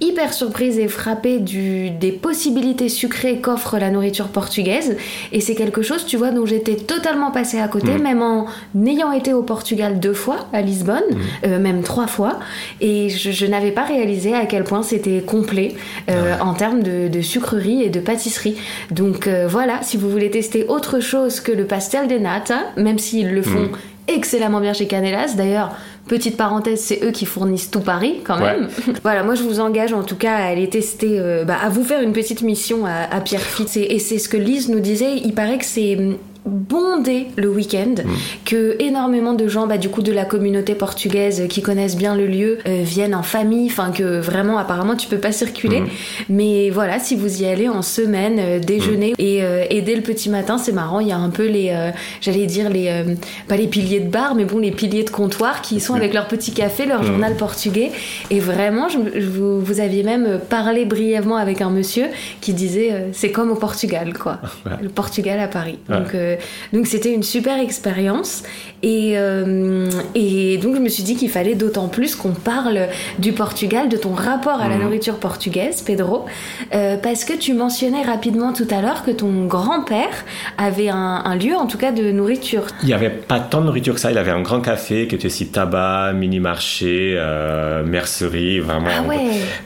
[0.01, 4.97] hyper surprise et frappée du, des possibilités sucrées qu'offre la nourriture portugaise.
[5.33, 8.47] Et c'est quelque chose, tu vois, dont j'étais totalement passée à côté, même en
[8.87, 11.03] ayant été au Portugal deux fois, à Lisbonne,
[11.45, 12.39] euh, même trois fois.
[12.81, 15.75] Et je, je n'avais pas réalisé à quel point c'était complet
[16.11, 18.57] euh, en termes de, de sucrerie et de pâtisserie.
[18.91, 22.99] Donc euh, voilà, si vous voulez tester autre chose que le pastel de nata, même
[22.99, 23.71] s'ils le font
[24.09, 25.35] excellemment bien chez Canelas.
[25.37, 25.75] D'ailleurs,
[26.09, 28.59] petite parenthèse, c'est eux qui fournissent tout Paris quand Ouais.
[28.61, 28.69] même.
[29.03, 31.83] voilà, moi je vous engage en tout cas à aller tester, euh, bah, à vous
[31.85, 33.77] faire une petite mission à, à Pierrefitte.
[33.77, 35.99] Et, et c'est ce que Lise nous disait, il paraît que c'est
[36.47, 38.11] bondé le week-end, Mm.
[38.45, 42.27] que énormément de gens, bah, du coup, de la communauté portugaise qui connaissent bien le
[42.27, 45.81] lieu euh, viennent en famille, enfin que vraiment, apparemment, tu peux pas circuler.
[45.81, 45.87] Mm.
[46.29, 50.03] Mais voilà, si vous y allez en semaine, euh, déjeuner et, euh, et dès le
[50.03, 53.05] petit matin, c'est marrant, il y a un peu les, euh, j'allais dire les,
[53.49, 56.29] pas les piliers de bar, mais bon, les piliers de comptoir qui sont avec leur
[56.29, 57.07] petit café, leur Mm.
[57.07, 57.91] journal portugais.
[58.31, 62.07] Et vraiment, je, je vous, vous aviez même parlé brièvement avec un monsieur
[62.41, 64.39] qui disait, c'est comme au Portugal, quoi.
[64.67, 64.73] Ouais.
[64.83, 65.79] Le Portugal à Paris.
[65.89, 65.97] Ouais.
[65.99, 66.36] Donc,
[66.73, 68.43] donc c'était une super expérience.
[68.83, 73.33] Et, euh, et donc je me suis dit qu'il fallait d'autant plus qu'on parle du
[73.33, 74.83] Portugal, de ton rapport à la Mhm.
[74.85, 76.27] nourriture portugaise, Pedro,
[76.75, 80.25] euh, parce que tu mentionnais rapidement tout à l'heure que ton grand-père
[80.59, 82.65] avait un, un lieu, en tout cas, de nourriture.
[82.83, 84.11] Il n'y avait pas tant de nourriture que ça.
[84.11, 88.89] Il avait un grand café qui était aussi tabac, mini-marché, euh, mercerie, vraiment.
[88.99, 89.17] Ah ouais.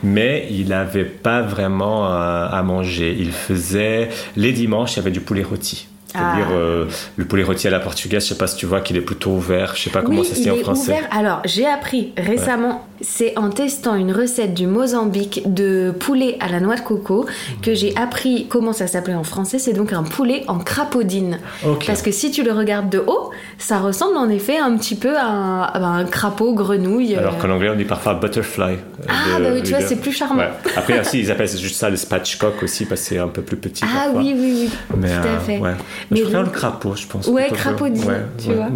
[0.03, 3.17] Mais il n'avait pas vraiment euh, à manger.
[3.19, 5.89] Il faisait les dimanches, il y avait du poulet rôti.
[6.13, 6.55] C'est-à-dire Ah.
[6.55, 8.25] euh, le poulet rôti à la portugaise.
[8.25, 9.75] Je sais pas si tu vois qu'il est plutôt ouvert.
[9.77, 10.93] Je sais pas comment oui, ça se dit en français.
[10.93, 11.09] ouvert.
[11.13, 16.61] Alors, j'ai appris récemment, c'est en testant une recette du Mozambique de poulet à la
[16.61, 17.27] noix de coco
[17.63, 19.59] que j'ai appris comment ça s'appelait en français.
[19.59, 21.39] C'est donc un poulet en crapaudine.
[21.87, 25.17] Parce que si tu le regardes de haut, ça ressemble en effet un petit peu
[25.17, 27.15] à un, à un crapaud grenouille.
[27.15, 27.39] Alors euh.
[27.41, 28.77] qu'en anglais, on dit parfois butterfly.
[29.09, 30.41] Ah, de- bah oui, tu vois, c'est plus charmant.
[30.43, 30.51] Ouais.
[30.77, 33.57] Après, aussi, ils appellent juste ça le spatchcock aussi, parce que c'est un peu plus
[33.57, 33.83] petit.
[33.85, 34.21] Ah parfois.
[34.23, 34.71] oui, oui, oui.
[34.97, 35.59] Mais, tout à euh, fait.
[35.59, 35.75] ouais.
[36.11, 37.27] Mais je préfère donc- le crapaud, je pense.
[37.29, 38.69] Ouais, crapaudine, ouais, tu ouais, vois.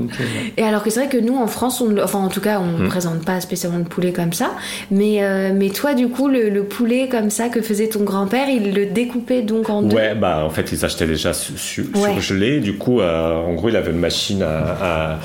[0.57, 2.61] Et alors que c'est vrai que nous en France, on, le- enfin en tout cas,
[2.61, 2.89] on ne Hmm.
[2.89, 4.51] présente pas spécialement de poulet comme ça.
[4.91, 8.49] Mais, euh, mais toi, du coup, le, le poulet comme ça que faisait ton grand-père,
[8.49, 9.97] il le découpait donc en deux?
[9.97, 11.55] Ouais, bah en fait ils achetaient déjà su-
[11.95, 12.61] surgelé.
[12.61, 14.59] Du coup, euh, en gros, il avait une machine à,
[15.13, 15.19] à,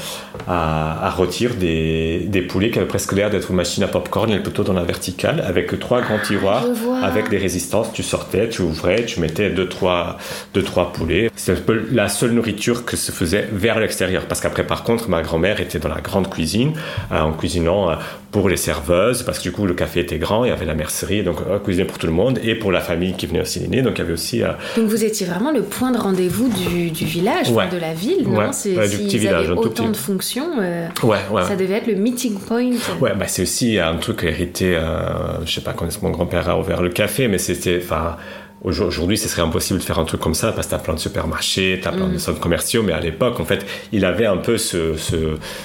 [0.47, 4.31] à, à rôtir des, des poulets qui avait presque l'air d'être une machine à popcorn,
[4.31, 6.65] elle plutôt dans la verticale, avec trois grands tiroirs,
[7.03, 7.91] avec des résistances.
[7.93, 10.17] Tu sortais, tu ouvrais, tu mettais deux trois
[10.53, 11.29] deux trois poulets.
[11.35, 15.09] C'était un peu la seule nourriture que se faisait vers l'extérieur, parce qu'après, par contre,
[15.09, 16.73] ma grand-mère était dans la grande cuisine,
[17.11, 17.95] euh, en cuisinant euh,
[18.31, 20.75] pour les serveuses, parce que du coup le café était grand, il y avait la
[20.75, 23.59] mercerie, donc euh, cuisiner pour tout le monde, et pour la famille qui venait aussi
[23.59, 26.47] dîner, donc il y avait aussi euh, Donc vous étiez vraiment le point de rendez-vous
[26.49, 27.67] du, du village, Ouais.
[27.69, 28.37] de la ville, non?
[28.37, 29.91] Ouais, C'est ouais, du petit village, avaient un tout autant petit.
[29.93, 31.43] de fonctions, euh, Ouais, ouais.
[31.43, 32.71] ça devait être le meeting point.
[32.99, 36.59] Ouais, bah c'est aussi un truc hérité, euh, je sais pas quand mon grand-père a
[36.59, 38.17] ouvert le café, mais c'était, enfin,
[38.61, 40.99] aujourd'hui, ce serait impossible de faire un truc comme ça parce que t'as plein de
[40.99, 42.13] supermarchés, t'as plein Mm.
[42.13, 45.15] de centres commerciaux, mais à l'époque, en fait, il avait un peu ce, ce,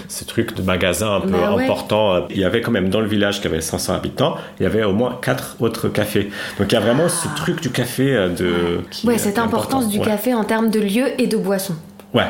[0.09, 1.65] ce truc de magasin un peu Bah ouais.
[1.65, 2.27] important.
[2.31, 4.85] Il y avait quand même dans le village qui avait 500 habitants, il y avait
[4.85, 6.31] au moins quatre autres cafés.
[6.59, 8.81] Donc il y a vraiment ce truc du café euh, de.
[8.91, 9.09] qui- Ah.
[9.09, 9.89] Ouais, cette importance important.
[9.91, 10.05] du Ouais.
[10.07, 11.75] café en termes de lieu et de boisson.
[12.15, 12.23] Ouais.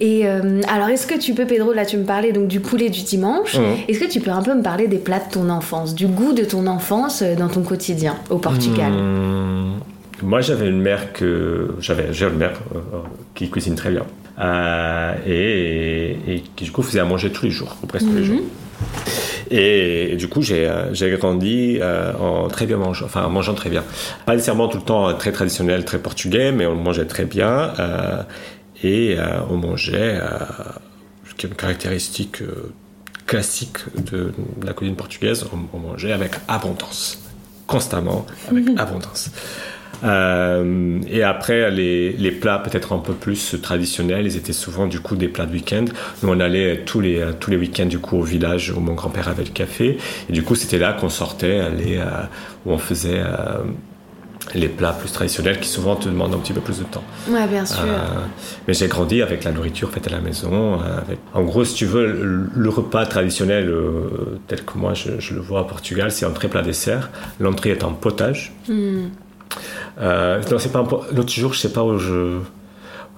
[0.00, 2.88] Et euh, alors, est-ce que tu peux, Pedro, là tu me parlais donc du poulet
[2.90, 3.76] du dimanche, Mhm.
[3.88, 6.32] est-ce que tu peux un peu me parler des plats de ton enfance, du goût
[6.32, 8.92] de ton enfance euh, dans ton quotidien au Portugal?
[8.92, 9.74] Hum,
[10.22, 12.78] moi, j'avais une mère que j'avais, j'ai une mère euh,
[13.34, 14.02] qui cuisine très bien
[14.40, 18.16] Euh, et, et qui du coup faisait à manger tous les jours, ou presque tous
[18.16, 18.40] les jours.
[19.50, 20.68] Et, et du coup, j'ai,
[21.20, 23.84] grandi euh, en très bien mangeant, enfin en mangeant très bien.
[24.26, 28.22] Pas nécessairement tout le temps très traditionnel, très portugais, mais on mangeait très bien euh,
[28.84, 30.28] et euh, on mangeait, euh,
[31.26, 32.72] ce qui est une caractéristique euh,
[33.26, 33.78] classique
[34.10, 37.18] de la cuisine portugaise, on, on mangeait avec abondance,
[37.66, 39.30] constamment avec abondance.
[40.02, 45.00] Euh, et après, les, les plats peut-être un peu plus traditionnels, ils étaient souvent du
[45.00, 45.86] coup des plats de week-end.
[46.22, 49.28] Nous, on allait tous les, tous les week-ends du coup au village où mon grand-père
[49.28, 49.96] avait le café.
[50.28, 52.24] Et du coup, c'était là qu'on sortait, aller, euh,
[52.66, 53.62] où on faisait euh,
[54.54, 57.02] les plats plus traditionnels qui souvent te demandent un petit peu plus de temps.
[57.28, 57.80] Ouais, bien sûr.
[57.82, 57.96] Euh,
[58.68, 60.74] mais j'ai grandi avec la nourriture faite à la maison.
[60.82, 61.18] euh, avec...
[61.32, 65.34] En gros, si tu veux, le, le repas traditionnel euh, tel que moi je, je
[65.34, 67.10] le vois au Portugal, c'est entrée plat dessert.
[67.40, 68.52] L'entrée est un potage.
[68.68, 69.06] Hmm.
[70.00, 72.38] Euh, non, c'est pas un L'autre jour, je sais pas où je.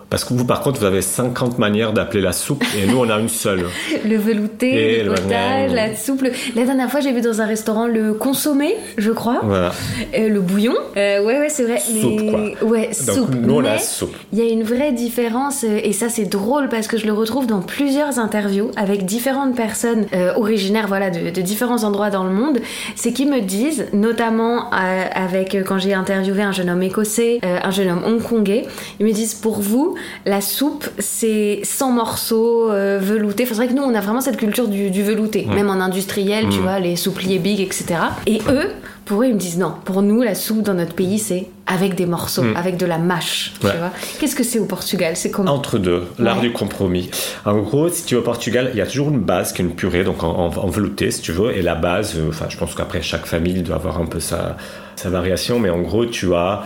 [0.08, 3.10] Parce que vous, par contre, vous avez 50 manières d'appeler la soupe et nous, on
[3.10, 3.64] a une seule.
[4.08, 6.22] Le velouté, Et le potage, la soupe.
[6.22, 9.72] le- La dernière fois, j'ai vu dans un restaurant le consommé, je crois, Voilà.
[10.16, 10.74] Euh, le bouillon.
[10.96, 11.80] Euh, ouais, ouais, c'est vrai.
[11.80, 12.68] Soupe, mais- quoi.
[12.68, 13.34] Ouais, Donc, soupe.
[13.34, 14.14] nous, on a soupe.
[14.32, 17.12] Il y a une vraie différence, euh, et ça c'est drôle parce que je le
[17.12, 22.22] retrouve dans plusieurs interviews avec différentes personnes euh, originaires voilà, de, de différents endroits dans
[22.24, 22.58] le monde.
[22.94, 27.70] C'est qu'ils me disent, notamment euh, avec quand j'ai interviewé un jeune homme écossais, un
[27.72, 28.66] jeune homme hongkongais,
[29.00, 33.44] ils me disent pour vous, la soupe c'est 100 morceaux euh, veloutés.
[33.44, 35.80] Enfin, c'est vrai que nous on a vraiment cette culture du, du velouté, même en
[35.80, 36.62] industriel, tu Mm.
[36.62, 37.86] vois, les soupliers big, etc.
[38.26, 38.70] Et eux,
[39.04, 41.94] pour eux, ils me disent non, pour nous la soupe dans notre pays c'est avec
[41.96, 42.56] des morceaux, Mm.
[42.56, 43.90] avec de la mâche, tu vois.
[44.20, 45.16] Qu'est-ce que c'est au Portugal?
[45.16, 45.52] C'est comment?
[45.52, 46.42] Entre deux, l'art Ouais.
[46.42, 47.10] du compromis.
[47.44, 49.64] En gros, si tu es au Portugal, il y a toujours une base qui est
[49.64, 52.46] une purée, donc en, en- en velouté, si tu veux, et la base, euh, enfin,
[52.48, 54.56] je pense qu'après chaque famille doit avoir un peu sa,
[54.94, 56.62] sa variation, mais en gros, tu as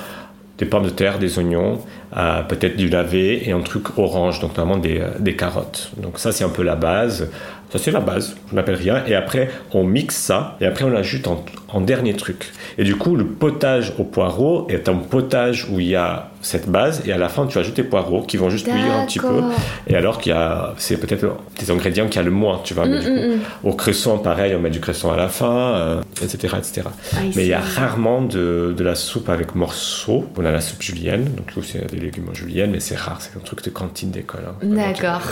[0.61, 1.81] des pommes de terre, des oignons,
[2.17, 5.91] euh, peut-être du lavé et un truc orange, donc normalement des, euh, des carottes.
[5.97, 7.31] Donc ça c'est un peu la base.
[7.71, 9.03] Ça c'est la base, je n'appelle rien.
[9.07, 12.53] Et après on mixe ça et après on ajoute en, en dernier truc.
[12.77, 16.69] Et du coup le potage au poireau est un potage où il y a cette
[16.69, 19.19] base et à la fin tu ajoutes tes poireaux qui vont juste cuire un petit
[19.19, 19.43] peu.
[19.87, 21.27] Et alors qu'il y a, c'est peut-être
[21.59, 22.87] des ingrédients qu'il y a le moins, tu vois.
[22.87, 23.07] Mm, mais du
[23.39, 26.83] coup, Au cresson pareil, on met du cresson à la fin, euh, etc., etc.
[27.13, 30.25] Ah, Mais il y a rarement de, de la soupe avec morceaux.
[30.37, 33.19] On a la soupe julienne, donc là, c'est des légumes en julienne, mais c'est rare,
[33.21, 34.41] c'est un truc de cantine d'école.
[34.49, 34.55] hein.
[34.63, 35.23] D'accord.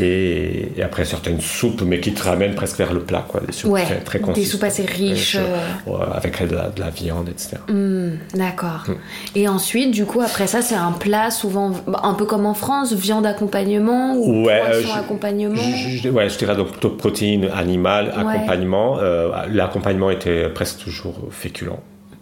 [0.00, 3.40] Et, et après certaines soupes, mais qui te ramènent presque vers le plat, quoi.
[3.46, 5.92] Des soupes Ouais, très, très des soupes assez riches, euh.
[6.12, 7.56] Avec de la, de la viande, etc.
[8.34, 8.84] D'accord.
[8.88, 8.94] Mm.
[9.36, 12.94] Et ensuite, du coup, après ça, c'est un plat souvent un peu comme en France,
[12.94, 15.54] viande accompagnement ou Ouais, poisson euh, je- accompagnement.
[15.56, 18.32] Je, je- ouais, je dirais donc plutôt protéines animales, Ouais.
[18.34, 18.98] accompagnement.
[19.00, 21.72] Euh, L'accompagnement était presque toujours féculent,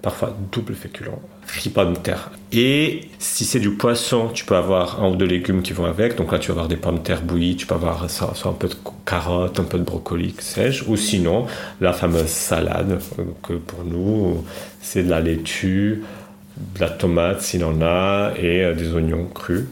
[0.02, 1.12] parfois double féculent,
[1.46, 2.30] riz pommes de terre.
[2.52, 6.16] Et si c'est du poisson, tu peux avoir un ou deux légumes qui vont avec.
[6.16, 8.50] Donc là, tu vas avoir des pommes de terre bouillies, tu peux avoir ça, soit
[8.50, 8.74] un peu de
[9.06, 10.84] carottes, un peu de brocoli, que sais-je.
[10.88, 11.46] Ou sinon,
[11.80, 14.44] la fameuse salade, euh, que pour nous,
[14.80, 16.02] c'est de la laitue,
[16.56, 19.64] de la tomate s'il en a, et euh, des oignons crus.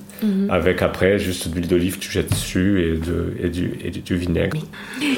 [0.51, 4.03] Avec après juste de l'huile d'olive tu jettes dessus et, de, et, du, et du,
[4.03, 4.57] du vinaigre.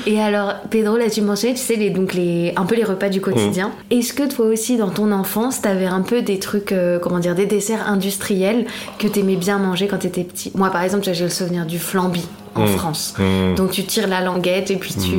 [0.06, 3.10] Et alors, Pedro, là, tu mentionnais, tu sais, les, donc les, un peu les repas
[3.10, 3.68] du quotidien.
[3.68, 3.98] Mm.
[3.98, 7.34] Est-ce que toi aussi, dans ton enfance, t'avais un peu des trucs, euh, comment dire,
[7.34, 8.64] des desserts industriels
[8.98, 10.52] que t'aimais bien manger quand t'étais petit?
[10.54, 12.68] Moi, par exemple, j'ai le souvenir du flambi en Mm.
[12.68, 13.14] France.
[13.56, 15.10] Donc tu tires la languette et puis tu,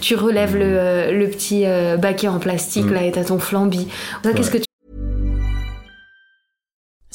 [0.00, 3.88] tu relèves le, euh, le petit euh, baquet en plastique, là, et t'as ton flambi.
[4.22, 4.64] Qu'est-ce que tu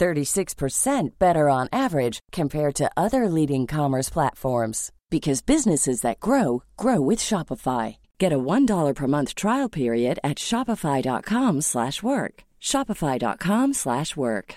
[0.00, 7.00] 36% better on average compared to other leading commerce platforms because businesses that grow grow
[7.00, 7.96] with Shopify.
[8.18, 11.62] Get a $1 per month trial period at shopify.com/work.
[11.62, 12.44] slash work.
[12.60, 13.74] shopify.com/work.
[13.74, 14.54] slash work.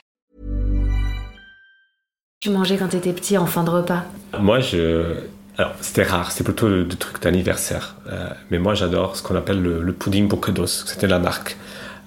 [2.45, 4.03] tu mangeais quand t'étais petit en fin de repas?
[4.39, 5.15] Moi, je.
[5.57, 7.95] Alors, c'était rare, c'était plutôt le, le truc d'anniversaire.
[8.11, 10.67] Euh, mais moi, j'adore ce qu'on appelle le, le pudding Bocados.
[10.67, 11.57] C'était la marque.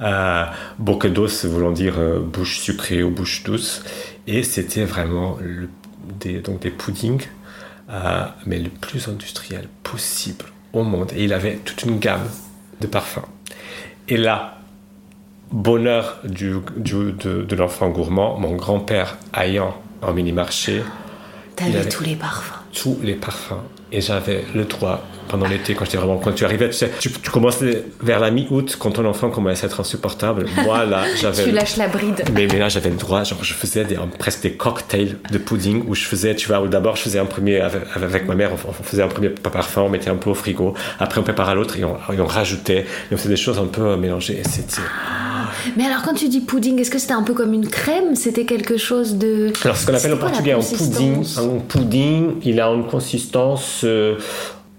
[0.01, 0.45] Euh,
[0.79, 3.83] Bocados voulant dire euh, bouche sucrée ou bouche douce.
[4.27, 5.69] Et c'était vraiment le-
[6.21, 7.27] des, donc des puddings,
[7.91, 11.11] euh, mais le plus industriel possible au monde.
[11.17, 12.29] Et il avait toute une gamme
[12.81, 13.27] de parfums.
[14.09, 14.59] Et là,
[15.51, 20.83] bonheur du, du- de, de l'enfant gourmand, mon grand-père ayant un mini-marché,
[21.57, 22.55] T'avais tous les parfums.
[22.73, 23.63] tous les parfums.
[23.91, 27.11] Et j'avais le droit, pendant l'été, quand j'étais vraiment, quand tu arrivais, tu sais, tu,
[27.11, 30.47] tu commençais vers la mi-août, quand ton enfant commençait à être insupportable.
[30.63, 31.45] Moi, là, j'avais.
[31.45, 32.23] Tu lâches la bride.
[32.35, 35.85] Mais, mais là, j'avais le droit, genre, je faisais des, presque des cocktails de pudding
[35.87, 38.51] où je faisais, tu vois, où d'abord, je faisais un premier, avec, avec ma mère,
[38.53, 41.55] on, on faisait un premier parfum, on mettait un peu au frigo, après, on préparait
[41.55, 44.45] l'autre et on, et on rajoutait, et on faisait des choses un peu mélangées, et
[44.49, 44.83] c'était.
[45.77, 48.15] Mais alors, quand tu dis pudding, est-ce que c'était un peu comme une crème?
[48.15, 49.53] C'était quelque chose de.
[49.65, 54.17] Alors, ce qu'on appelle en portugais un pudding, un pudding, il a une consistance euh,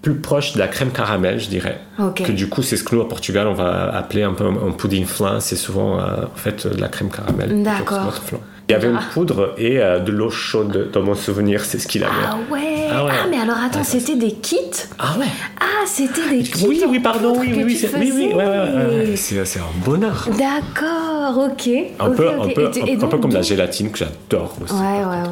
[0.01, 1.79] plus proche de la crème caramel, je dirais.
[1.99, 2.23] Ok.
[2.23, 4.71] Que du coup, c'est ce que nous, au Portugal, on va appeler un peu un,
[4.71, 5.39] pudding flan.
[5.39, 7.63] C'est souvent, euh, en fait, de la crème caramel.
[7.63, 8.03] D'accord.
[8.05, 8.39] notre flan.
[8.69, 9.13] Il y avait une Ah.
[9.13, 12.13] poudre et euh, de l'eau chaude, dans mon souvenir, c'est ce qu'il avait.
[12.23, 12.68] Ah ouais?
[12.91, 13.11] Ah ouais.
[13.29, 14.57] mais alors attends, c'était des kits?
[14.97, 15.25] Ah ouais
[15.59, 19.43] Ah, c'était des kits Oui, oui, pardon, oui, oui, oui, oui, oui, ouais, ouais, c'est
[19.45, 20.27] c'est un bonheur.
[20.37, 21.69] D'accord, ok.
[21.99, 22.33] Un, ok, peu, ok.
[22.45, 24.73] un, peu, Et et un peu donc, comme la gélatine que j'adore aussi.
[24.73, 24.79] Ouais,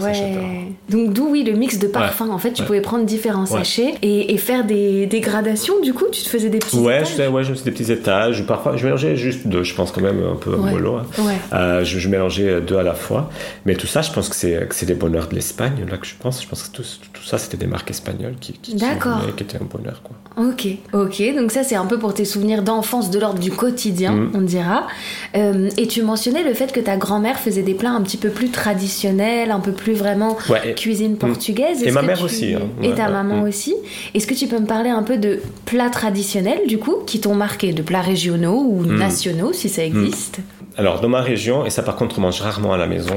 [0.04, 0.68] ouais, ouais.
[0.90, 2.30] Donc d'où oui le mix de parfums.
[2.30, 2.68] En fait, tu Ouais.
[2.68, 3.60] pouvais prendre différents Ouais.
[3.60, 5.80] sachets et, et faire des, des gradations.
[5.82, 7.08] Du coup, tu te faisais des petits Ouais, étages?
[7.08, 8.42] je, faisais- ouais, je me faisais des petits étages.
[8.42, 10.72] ou Parfois, je mélangeais juste deux, je pense quand même un peu Ouais.
[10.72, 10.96] mollo.
[10.96, 11.06] hein.
[11.20, 11.34] Ouais.
[11.54, 13.30] Euh, je, je mélangeais deux à la fois.
[13.66, 16.08] Mais tout ça, je pense que c'est, que c'est des bonheurs de l'Espagne, là que
[16.08, 16.42] je pense.
[16.42, 19.20] Je pense que tout, tout ça, c'était des marques espagnoles qui, qui, qui D'accord.
[19.20, 20.02] venaient, qui étaient un bonheur.
[20.04, 20.16] Quoi.
[20.50, 21.36] Ok, ok.
[21.36, 24.32] Donc ça, c'est un peu pour tes souvenirs d'enfance de l'ordre du quotidien, Mm.
[24.36, 24.88] on dira.
[25.36, 28.30] Euh, et tu mentionnais le fait que ta grand-mère faisait des plats un petit peu
[28.30, 31.84] plus traditionnels, un peu plus vraiment Ouais, et- cuisine portugaise.
[31.84, 32.62] Et ma mère tu- aussi, hein.
[32.84, 33.12] Et ta ouais.
[33.12, 33.48] maman Mm.
[33.48, 33.76] aussi.
[34.14, 37.36] Est-ce que tu peux me parler un peu de plats traditionnels, du coup, qui t'ont
[37.36, 38.96] marqué, de plats régionaux ou Mm.
[38.98, 40.40] nationaux, si ça existe?
[40.78, 43.16] Alors, dans ma région, et ça par contre, on mange rarement à la maison,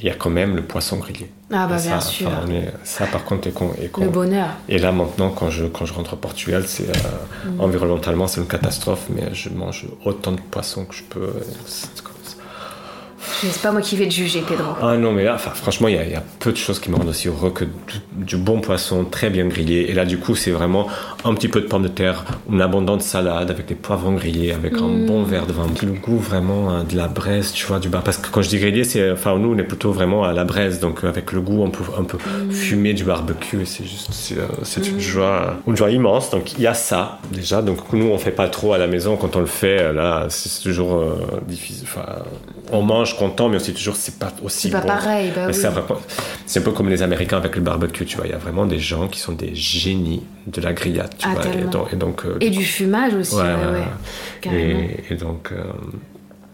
[0.00, 1.30] il y a quand même le poisson grillé.
[1.52, 2.28] Ah bah ça, bien sûr.
[2.28, 3.72] enfin, on est- ça, par contre, est con.
[3.80, 4.02] est con.
[4.02, 4.48] Le bonheur.
[4.68, 6.92] Et là, maintenant, quand je, quand je rentre au Portugal, c'est euh,
[7.50, 7.60] Mm.
[7.60, 11.32] environnementalement, c'est une catastrophe, mais je mange autant de poissons que je peux.
[11.66, 12.02] C'est ça.
[13.22, 14.72] C'est pas moi qui vais te juger, Pedro.
[14.82, 16.90] Ah non, mais là, franchement, il y, a- il y a peu de choses qui
[16.90, 17.70] me rendent aussi heureux que du,
[18.24, 19.90] du bon poisson très bien grillé.
[19.90, 20.88] Et là, du coup, c'est vraiment
[21.24, 24.74] un petit peu de pommes de terre, une abondante salade avec des poivrons grillés, avec
[24.74, 25.66] un bon verre de vin.
[25.82, 28.02] Le goût vraiment euh, de la braise, tu vois, du bar.
[28.02, 30.44] Parce que quand je dis grillé, c'est, enfin, nous, on est plutôt vraiment à la
[30.44, 32.18] braise, donc avec le goût un peu, un peu
[32.50, 33.64] fumé du barbecue.
[33.66, 36.30] C'est juste, c'est, euh, une joie, une joie immense.
[36.30, 37.60] Donc, il y a ça, déjà.
[37.62, 39.16] Donc, nous, on fait pas trop à la maison.
[39.16, 41.84] Quand on le fait, euh, là, c'est c'est toujours euh, difficile.
[41.84, 42.06] Enfin,
[42.72, 44.88] on mange content, mais aussi toujours, c'est pas aussi C'est pas bon.
[44.88, 45.54] pareil, bah oui.
[45.54, 46.00] c'est vraiment-
[46.46, 48.26] c'est un peu comme les Américains avec le barbecue, tu vois.
[48.26, 51.34] Il y a vraiment des gens qui sont des génies de la grillade, tu Ah,
[51.34, 51.44] vois.
[51.54, 54.52] Et donc, et donc, euh, Et du fumage aussi, ouais, ouais.
[55.08, 55.62] Et, et donc, euh,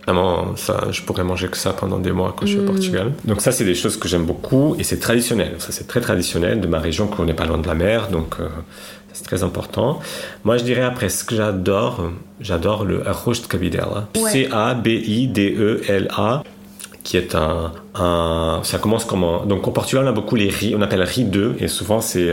[0.05, 2.65] vraiment, ça, je pourrais manger que ça pendant des mois quand je suis Mm.
[2.69, 3.13] au Portugal.
[3.25, 5.55] Donc ça, c'est des choses que j'aime beaucoup et c'est traditionnel.
[5.59, 8.37] Ça, c'est très traditionnel de ma région, qu'on n'est pas loin de la mer, donc
[8.41, 8.49] euh,
[9.17, 9.99] c'est très important.
[10.45, 14.07] Moi, je dirais après, ce que j'adore, j'adore le arroz de cabidela.
[14.17, 14.31] Ouais.
[14.31, 16.43] C-A-B-I-D-E-L-A
[17.03, 20.49] qui est un, un- ça commence comme un, donc au Portugal on a beaucoup les
[20.51, 22.33] riz on appelle riz 2 et souvent c'est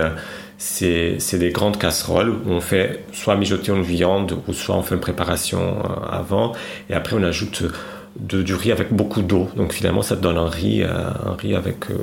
[0.58, 4.82] c'est c'est des grandes casseroles où on fait soit mijoter une viande ou soit on
[4.82, 6.54] fait une préparation euh, avant
[6.90, 7.66] et après on ajoute
[8.20, 9.50] de, du riz avec beaucoup d'eau.
[9.56, 11.96] Donc finalement ça te donne un riz euh, un riz avec euh,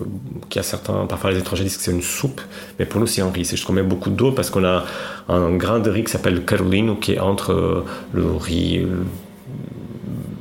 [0.49, 2.41] qui a certains parfois les étrangers disent que c'est une soupe
[2.79, 3.45] mais pour nous c'est un riz.
[3.45, 4.85] C'est juste qu'on met beaucoup d'eau parce qu'on a
[5.29, 8.85] un grain de riz qui s'appelle le carolino qui est entre euh, le riz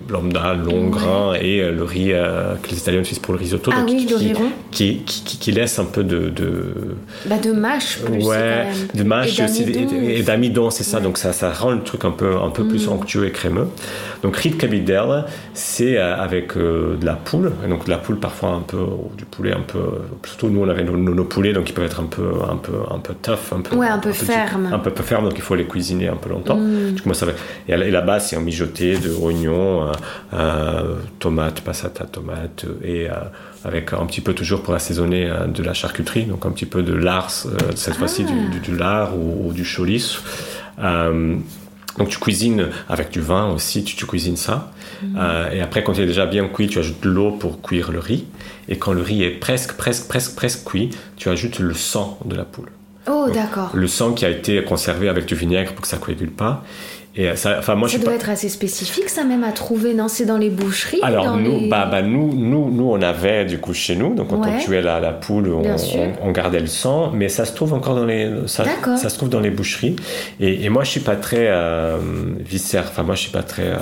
[0.09, 0.89] lambda, long Ouais.
[0.89, 3.71] grain et euh, le riz euh, que les Italiens utilisent pour le risotto.
[3.73, 4.49] Ah donc oui, qui, le riz rond.
[4.71, 6.73] qui, qui, qui- laisse un peu de, de
[7.25, 8.23] Bah, de mâche plus.
[8.25, 9.95] ouais, de mâche Et d'amidon.
[10.03, 10.97] et- et d'amidon, c'est ça.
[10.97, 11.01] Ouais.
[11.01, 11.05] Mm.
[11.05, 13.67] Donc ça, ça rend le truc un peu, un peu plus onctueux et crémeux.
[14.23, 17.51] Donc riz de cabidelle, c'est euh, avec euh, de la poule.
[17.65, 19.79] Et donc de la poule parfois un peu, ou du poulet un peu.
[20.25, 22.99] Surtout nous on avait nos, poulets, donc ils peuvent être un peu, un peu, un
[22.99, 24.69] peu tough, un peu, Ouais, un peu ferme.
[24.71, 25.25] un peu, peu ferme.
[25.25, 26.57] Donc il faut les cuisiner un peu longtemps.
[26.57, 26.91] Mm.
[26.93, 27.31] Du coup, moi, ça va.
[27.67, 29.89] Et là-bas, c'est un mijoté de oignons,
[30.33, 33.13] euh, tomates, passata, tomates, et euh,
[33.63, 36.83] avec un petit peu toujours pour assaisonner euh, de la charcuterie, donc un petit peu
[36.83, 37.29] de lard,
[37.75, 40.19] cette fois-ci du, du, du lard ou, ou du cholis.
[41.97, 44.71] Donc tu cuisines avec du vin aussi, tu, tu cuisines ça.
[45.17, 47.91] Euh, et après, quand il est déjà bien cuit, tu ajoutes de l'eau pour cuire
[47.91, 48.25] le riz.
[48.69, 52.35] Et quand le riz est presque, presque, presque, presque cuit, tu ajoutes le sang de
[52.35, 52.69] la poule
[53.11, 53.71] Oh, d'accord.
[53.73, 56.63] le sang qui a été conservé avec du vinaigre pour que ça coagule pas.
[57.21, 58.19] Et ça, enfin moi je Ça suis doit pas.
[58.19, 59.93] être assez spécifique, ça même à trouver.
[59.93, 61.01] Non, c'est dans les boucheries.
[61.03, 64.15] Alors dans nous, les- bah, bah, nous, nous, nous, on avait du coup chez nous,
[64.15, 64.51] donc quand Ouais.
[64.55, 68.05] on tuait la, la poule, on, gardait le sang, mais ça se trouve encore dans
[68.05, 69.97] les, ça, se trouve dans les boucheries.
[70.39, 71.97] Et, et moi, je suis pas très euh,
[72.39, 72.85] viscère.
[72.87, 73.63] Enfin, moi, je suis pas très.
[73.67, 73.75] euh,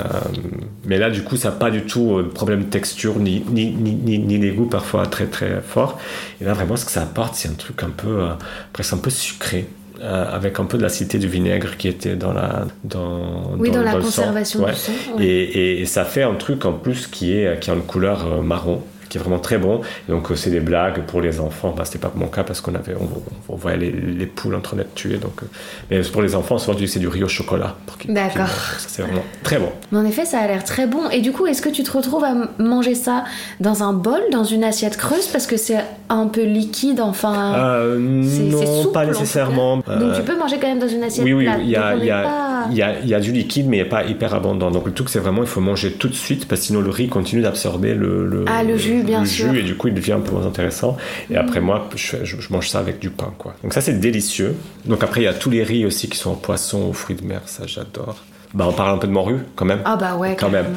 [0.85, 3.43] mais là, du coup, ça n'a pas du tout euh, de problème de texture ni
[3.51, 5.99] ni ni ni, ni goûts parfois très très forts.
[6.41, 8.29] Et là, vraiment, ce que ça apporte, c'est un truc un peu euh,
[8.73, 9.67] presque un peu sucré.
[10.01, 13.81] Euh, avec un peu de l'acidité du vinaigre qui était dans la dans Oui, dans
[13.81, 14.05] la le sang.
[14.23, 14.71] conservation Ouais.
[14.71, 14.91] du sang.
[15.17, 15.25] ouais.
[15.25, 18.25] Et, et- et ça fait un truc en plus qui, est, qui a une couleur
[18.27, 19.81] euh, marron, qui est vraiment très bon.
[20.07, 21.73] Et donc euh, c'est des blagues pour les enfants.
[21.75, 23.07] Bah, c'était pas mon cas parce qu'on avait, on,
[23.53, 25.17] on voyait les, les poules en train d'être tuées.
[25.17, 25.47] Donc, euh,
[25.89, 27.75] mais pour les enfants, souvent c'est du riz au chocolat.
[28.07, 28.47] D'accord.
[28.47, 29.69] Ça c'est vraiment très bon.
[29.91, 31.09] Mais en effet, ça a l'air très bon.
[31.11, 33.23] Et du coup, est-ce que tu te retrouves à manger ça
[33.59, 35.77] dans un bol, dans une assiette creuse Parce que c'est
[36.09, 37.53] un peu liquide, enfin.
[37.55, 39.77] Euh, non, souple, pas nécessairement.
[39.77, 41.59] Donc tu peux manger quand même dans une assiette Oui, oui, plate.
[41.63, 43.13] il y a, Donc on il y, est a, pas- il y, a, il y
[43.13, 44.71] a du liquide, mais il n'est pas hyper abondant.
[44.71, 46.89] Donc le truc, c'est vraiment, il faut manger tout de suite, parce que sinon le
[46.89, 49.55] riz continue d'absorber le, le, Ah, le jus, bien jus, sûr.
[49.55, 50.97] et du coup, il devient un peu moins intéressant.
[51.29, 53.55] Et après, moi, je, fais- je- je mange ça avec du pain, quoi.
[53.63, 54.55] Donc ça, c'est délicieux.
[54.85, 57.15] Donc après, il y a tous les riz aussi qui sont en poisson, aux fruits
[57.15, 58.23] de mer, ça, j'adore.
[58.53, 59.81] Bah, on parle un peu de morue, quand même.
[59.85, 60.67] Ah bah ouais, quand même.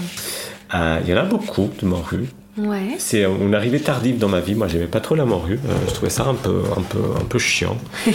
[0.75, 2.27] Euh, Il y en a beaucoup de morue.
[2.59, 2.97] Ouais.
[2.99, 4.55] C'est une arrivée tardive dans ma vie.
[4.55, 5.55] Moi, j'aimais pas trop la morue.
[5.69, 7.77] Euh, je trouvais ça un peu, un peu, un peu chiant.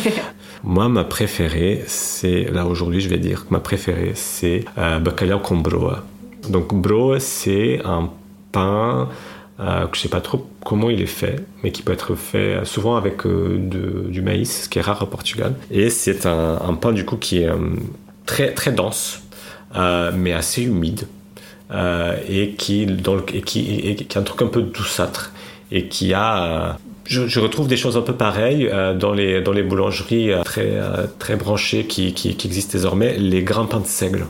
[0.64, 5.40] Moi, ma préférée, c'est là aujourd'hui, je vais dire que ma préférée, c'est euh, bacalhau
[5.40, 6.04] com broa.
[6.50, 8.10] Donc broa, c'est un
[8.52, 9.10] pain
[9.60, 12.66] euh, que je sais pas trop comment il est fait, mais qui peut être fait
[12.66, 13.58] souvent avec euh,
[14.10, 15.56] du maïs, ce qui est rare au Portugal.
[15.72, 17.58] Et c'est un, pain du coup qui est euh,
[18.26, 19.22] très très dense,
[19.76, 21.08] euh, mais assez humide
[21.72, 25.32] euh, et qui dans a un truc un peu douceâtre
[25.72, 26.74] et qui a euh,
[27.06, 30.72] je, retrouve des choses un peu pareilles euh, dans les dans les boulangeries euh, très
[30.72, 34.26] euh, très branchées qui, qui, qui existent désormais les grands pains de seigle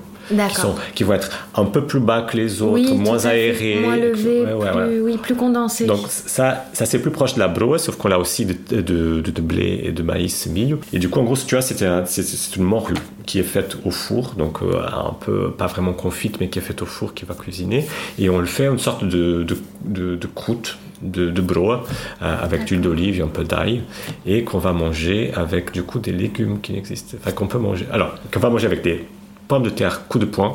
[0.50, 3.80] qui, sont, qui vont être un peu plus bas que les autres, Oui, moins aérés.
[3.82, 5.00] Moins levé, Ouais, ouais, plus, ouais.
[5.02, 5.86] oui, plus condensé.
[5.86, 9.22] Donc ça, ça c'est plus proche de la broa, sauf qu'on a aussi de, de,
[9.22, 10.80] de- de blé et de maïs milho.
[10.94, 12.94] Et du coup, en gros, si tu vois, c'est un- c'est- c'est une morue
[13.26, 16.62] qui est faite au four, donc euh, un peu, pas vraiment confite, mais qui est
[16.62, 17.86] faite au four, qui va cuisiner.
[18.20, 21.84] Et on le fait une sorte de, de, croûte de, de broa
[22.22, 23.82] euh, avec de l'huile d'olive et un peu d'ail
[24.26, 27.86] et qu'on va manger avec du coup des légumes qui n'existent enfin qu'on peut manger
[27.92, 29.06] alors qu'on va manger avec des
[29.48, 30.54] pommes de terre coup de poing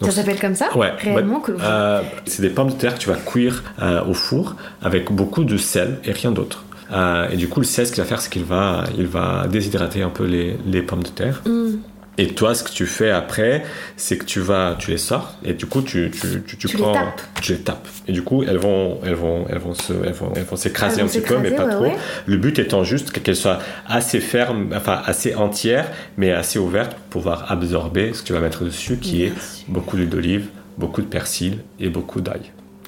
[0.00, 0.92] ça s'appelle comme ça Ouais.
[0.98, 1.54] Réellement Ouais.
[1.60, 5.44] Euh, c'est des pommes de terre que tu vas cuire euh, au four avec beaucoup
[5.44, 6.64] de sel et rien d'autre.
[6.92, 9.46] Euh, et du coup, le sel, ce qu'il va faire, c'est qu'il va, il va
[9.46, 11.42] déshydrater un peu les, les pommes de terre.
[11.46, 11.76] Mm.
[12.16, 13.64] Et toi, ce que tu fais après,
[13.96, 16.76] c'est que tu vas, tu les sors et du coup, tu, tu, tu, tu Tu
[16.76, 17.22] les prends, tapes.
[17.42, 17.88] tu les tapes.
[18.06, 21.00] Et du coup, elles vont, elles vont, elles vont se, elles vont, elles vont s'écraser
[21.02, 21.84] un petit peu, mais pas trop.
[21.84, 21.96] ouais, ouais.
[22.26, 23.58] Le but étant juste que- qu'elles soient
[23.88, 28.40] assez fermes, enfin assez entières, mais assez ouvertes pour pouvoir absorber ce que tu vas
[28.40, 29.64] mettre dessus, qui Bien est sûr.
[29.68, 30.48] beaucoup d'huile d'olive,
[30.78, 32.42] beaucoup de persil et beaucoup d'ail.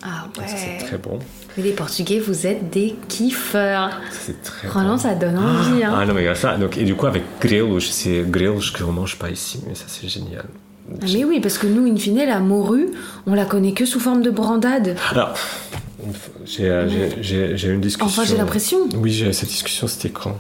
[0.05, 0.77] Ah ça, c'est ouais.
[0.77, 1.19] très bon.
[1.57, 4.01] Mais les Portugais, vous êtes des kiffeurs.
[4.13, 4.99] C'est très Franchement, bon.
[4.99, 5.83] ça donne envie.
[5.83, 5.95] Hein.
[5.97, 6.57] Ah non, mais ça.
[6.57, 9.85] Donc, et du coup, avec grelos, c'est grelos que on mange pas ici, mais ça,
[9.87, 10.45] c'est génial.
[11.03, 12.89] Ah, mais oui, parce que nous, in fine, la morue,
[13.27, 14.97] on la connaît que sous forme de brandade.
[15.11, 15.35] Alors,
[16.45, 16.87] j'ai
[17.23, 18.07] j'ai une discussion.
[18.07, 18.79] Enfin, j'ai l'impression.
[18.95, 20.37] Oui, j'ai cette discussion, c'était quand?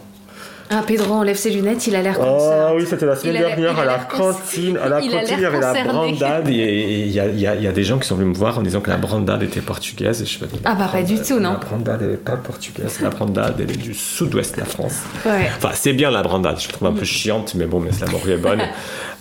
[0.70, 2.74] Ah, Pedro enlève ses lunettes, il a l'air comme Oh ça.
[2.74, 4.76] oui, c'était la semaine dernière à la cantine.
[4.78, 6.52] À la cantine, il y avait la brandade et
[7.06, 9.42] il y, a- des gens qui sont venus me voir en disant que la brandade
[9.42, 10.22] était portugaise.
[10.22, 11.52] Et je me dis, Ah bah, pas du tout, non.
[11.52, 13.00] La brandade, elle n'est pas portugaise.
[13.00, 15.02] La brandade, elle est du sud-ouest de la France.
[15.24, 15.48] Ouais.
[15.56, 16.58] Enfin, c'est bien la brandade.
[16.58, 18.62] Je la trouve un peu chiante, mais bon, mais la morue est bonne.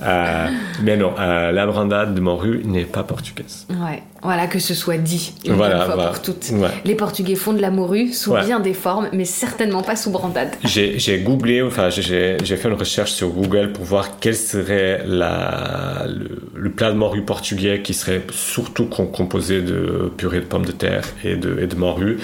[0.04, 0.48] Euh,
[0.84, 3.66] mais non, euh, la brandade de morue n'est pas portugaise.
[3.70, 6.10] Ouais, voilà, que ce soit dit une Voilà, fois voilà.
[6.10, 6.50] pour toutes.
[6.52, 6.68] Ouais.
[6.84, 8.44] Les Portugais font de la morue sous Ouais.
[8.44, 10.50] bien des formes, mais certainement pas sous brandade.
[10.66, 11.20] J'ai j'ai
[11.62, 17.24] enfin j'ai fait une recherche sur Google pour voir quel serait le, plat de morue
[17.24, 21.76] portugais qui serait surtout com- composé de purée de pommes de terre et et de
[21.76, 22.18] morue.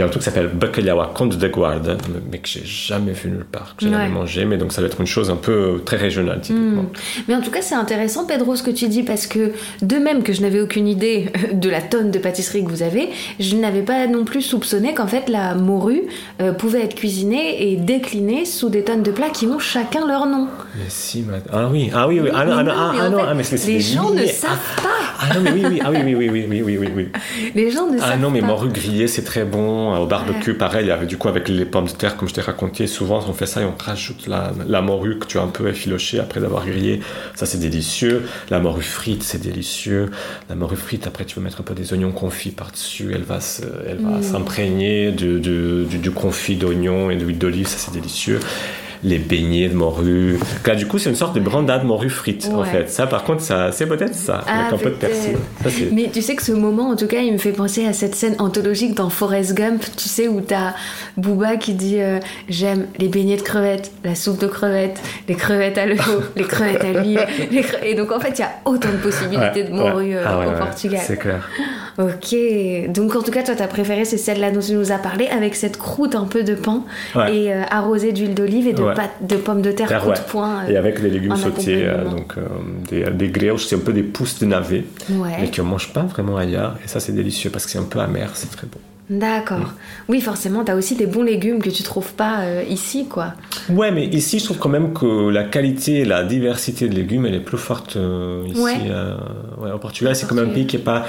[0.00, 1.98] Il y a un truc qui s'appelle bacalhau à conde de guarda,
[2.32, 3.98] mais que j'ai jamais vu nulle part, que j'ai Ouais.
[3.98, 6.86] jamais mangé, mais donc ça va être une chose un peu euh, très régionale typiquement.
[7.28, 10.22] Mais en tout cas, c'est intéressant, Pedro, ce que tu dis, parce que de même
[10.22, 13.82] que je n'avais aucune idée de la tonne de pâtisserie que vous avez, je n'avais
[13.82, 16.04] pas non plus soupçonné qu'en fait la morue
[16.40, 20.24] euh, pouvait être cuisinée et déclinée sous des tonnes de plats qui ont chacun leur
[20.24, 20.48] nom.
[20.76, 23.08] Mais si, ma- ah oui, ah oui, oui, ah non, ah non, ah, mais ah
[23.10, 24.28] non, ah, mais c'est les gens ne milliers.
[24.32, 24.88] savent pas.
[25.20, 27.08] Ah non, mais oui, oui, ah oui, oui, oui, oui, oui, oui, oui.
[27.54, 28.46] Les gens ne Ah savent non, mais pas.
[28.46, 29.89] morue grillée, c'est très bon.
[29.98, 32.86] Au barbecue, pareil, avec, du coup, avec les pommes de terre, comme je t'ai raconté,
[32.86, 35.68] souvent on fait ça et on rajoute la, la morue que tu as un peu
[35.68, 37.00] effilochée après l'avoir grillée.
[37.34, 38.24] Ça, c'est délicieux.
[38.50, 40.10] La morue frite, c'est délicieux.
[40.48, 43.12] La morue frite, après, tu peux mettre un peu des oignons confits par-dessus.
[43.14, 44.22] Elle va se- elle va Mm.
[44.22, 47.66] s'imprégner du, du confit d'oignons et d'huile d'olive.
[47.66, 48.40] Ça, c'est délicieux.
[49.02, 50.38] Les beignets de morue.
[50.66, 52.90] Là, du coup, c'est une sorte de brandade morue frite, en fait.
[52.90, 55.36] Ça, par contre, ça, c'est peut-être ça, Ah, avec un peu de persil.
[55.64, 57.94] Ça, Mais tu sais que ce moment, en tout cas, il me fait penser à
[57.94, 60.74] cette scène anthologique dans Forrest Gump, tu sais, où t'as
[61.16, 62.18] Booba qui dit euh,
[62.50, 65.94] J'aime les beignets de crevettes, la soupe de crevettes, les crevettes à l'eau,
[66.36, 67.20] les crevettes à l'huile.
[67.50, 70.16] cre- Et donc, en fait, il y a autant de possibilités Ouais, de morue ouais.
[70.16, 71.00] euh, Ah au Portugal.
[71.02, 71.48] C'est clair.
[71.98, 72.34] Ok.
[72.88, 75.54] Donc, en tout cas, toi, ta préférée, c'est celle-là dont tu nous as parlé, avec
[75.54, 76.84] cette croûte un peu de pain
[77.30, 79.10] et euh, arrosée d'huile d'olive et de, Ouais.
[79.20, 80.16] de pommes de terre Terre, coup ouais.
[80.16, 80.64] de poing.
[80.64, 82.42] euh, Et avec les légumes en sautés, euh, donc euh,
[82.90, 85.36] des, des c'est un peu des pousses de navet, Ouais.
[85.40, 86.76] mais qu'on mange pas vraiment ailleurs.
[86.84, 88.78] Et ça, c'est délicieux parce que c'est un peu amer, c'est très bon.
[89.12, 89.72] D'accord.
[90.08, 93.34] Oui, forcément, t'as aussi des bons légumes que tu trouves pas euh, ici, quoi.
[93.68, 97.26] Ouais, mais ici, je trouve quand même que la qualité et la diversité de légumes,
[97.26, 98.60] elle est plus forte euh, ici.
[98.60, 98.76] Ouais.
[98.88, 99.16] euh,
[99.58, 101.06] ouais, au Portugal, c'est quand même un pays qui est pas.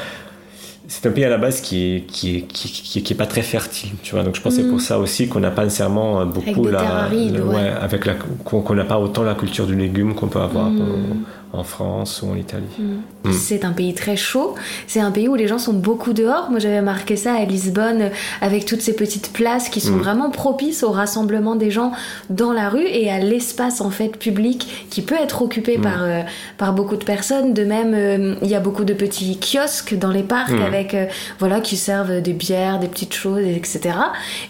[0.94, 3.26] C'est un pays à la base qui est, qui est, qui, qui- qui est pas
[3.26, 4.26] très fertile, tu vois.
[4.26, 6.72] Donc je pense que c'est pour ça aussi qu'on n'a pas nécessairement euh, beaucoup des
[6.72, 7.70] la, terres arides, le- ouais.
[7.82, 11.24] avec la, qu'on n'a pas autant la culture du légume qu'on peut avoir Mm.
[11.54, 12.64] En France ou en Italie.
[12.80, 13.32] Mm.
[13.34, 14.56] C'est un pays très chaud.
[14.88, 16.50] C'est un pays où les gens sont beaucoup dehors.
[16.50, 18.10] Moi, j'avais marqué ça à Lisbonne, euh,
[18.42, 20.00] avec toutes ces petites places qui sont Mm.
[20.00, 21.92] vraiment propices au rassemblement des gens
[22.30, 25.82] dans la rue et à l'espace en fait public qui peut être occupé Mm.
[25.82, 26.22] par euh,
[26.58, 27.54] par beaucoup de personnes.
[27.54, 30.62] De même, euh, il y a beaucoup de petits kiosques dans les parcs Mm.
[30.62, 31.06] avec euh,
[31.40, 33.96] voilà qui servent des bières, des petites choses, etc.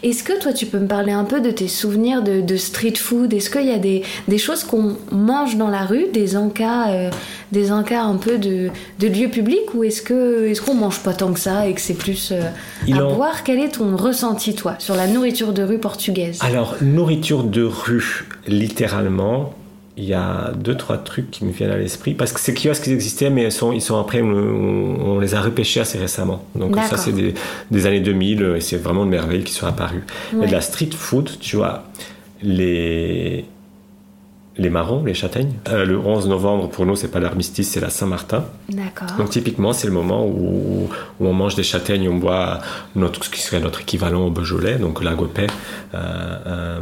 [0.03, 2.95] Est-ce que toi, tu peux me parler un peu de tes souvenirs de, de street
[2.97, 3.33] food?
[3.33, 7.09] Est-ce qu'il y a des, des choses qu'on mange dans la rue, des encas, euh,
[7.51, 8.69] des encas un peu de,
[8.99, 11.81] de lieux publics, ou est-ce que est-ce qu'on mange pas tant que ça et que
[11.81, 12.41] c'est plus euh,
[12.87, 13.43] Il à en- boire?
[13.43, 16.39] Quel est ton ressenti toi sur la nourriture de rue portugaise?
[16.41, 19.53] Alors, nourriture de rue, littéralement,
[19.97, 22.13] il y a deux, trois trucs qui me viennent à l'esprit.
[22.13, 25.35] Parce que ces kiosques, ils existaient, mais ils sont, ils sont après, on, on les
[25.35, 26.43] a repêchés assez récemment.
[26.55, 27.33] Donc, ça, c'est des,
[27.69, 30.03] des années 2000, et c'est vraiment une merveille qui sont apparues.
[30.33, 30.39] Ouais.
[30.41, 31.83] Mais de la street food, tu vois,
[32.41, 33.45] les.
[34.57, 35.53] Les marrons, les châtaignes.
[35.69, 38.43] Euh, le 11 novembre, pour nous, c'est pas l'armistice, c'est la Saint-Martin.
[38.69, 39.07] D'accord.
[39.17, 40.89] Donc typiquement, c'est le moment où,
[41.19, 42.59] où on mange des châtaignes, on boit
[42.95, 45.47] notre, ce qui serait notre équivalent au Beaujolais, donc l'agopé.
[45.93, 46.79] Euh, euh,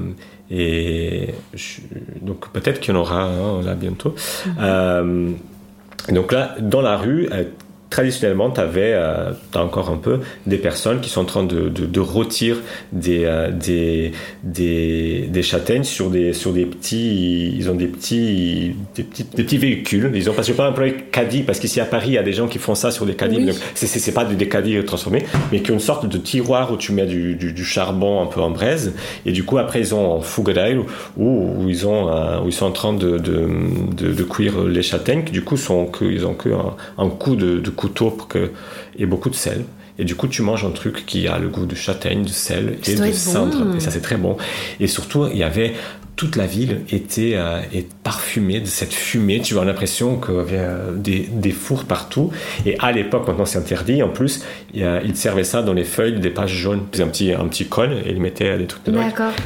[0.51, 1.81] et je-
[2.21, 3.29] donc peut-être qu'il y en aura
[3.63, 4.15] là bientôt.
[4.59, 5.29] Euh,
[6.11, 7.29] donc là, dans la rue,
[7.89, 11.69] traditionnellement, tu avais, euh, as encore un peu, des personnes qui sont en train de,
[11.69, 12.57] de, de rôtir
[12.91, 14.11] des, euh, des,
[14.43, 19.43] des, des, châtaignes sur des, sur des petits, ils ont des petits, des petits, des
[19.43, 20.11] petits véhicules.
[20.13, 22.23] Ils ont, parce que je pas employé caddie, parce qu'ici à Paris, il y a
[22.23, 23.37] des gens qui font ça sur des caddies.
[23.37, 23.57] Oui.
[23.73, 27.05] C'est pas des caddies transformés, mais qui ont une sorte de tiroir où tu mets
[27.05, 28.93] du, du, du, charbon un peu en braise.
[29.25, 30.85] Et du coup, après, ils ont un fougadeil où,
[31.17, 33.47] où, ils ont, euh, où ils sont en train de, de,
[33.95, 37.09] de, de cuire les châtaignes, qui du coup, sont que, ils ont que un, un
[37.09, 38.51] coup de, de couteau pour que,
[38.97, 39.63] et beaucoup de sel.
[39.97, 42.77] Et du coup, tu manges un truc qui a le goût de châtaigne, de sel
[42.85, 43.63] et de cendre.
[43.63, 43.75] Bon.
[43.75, 44.37] Et ça, c'est très bon.
[44.79, 45.73] Et surtout, il y avait
[46.19, 49.39] toute la ville était euh, est parfumée de cette fumée.
[49.39, 50.67] Tu as l'impression qu'il y avait
[50.97, 52.29] des, des, fours partout.
[52.65, 54.43] Et à l'époque, maintenant c'est interdit, en plus,
[54.73, 56.81] il, euh, ils servaient ça dans les feuilles des pages jaunes.
[56.99, 58.99] Un petit, un petit cône et ils mettaient des trucs dedans.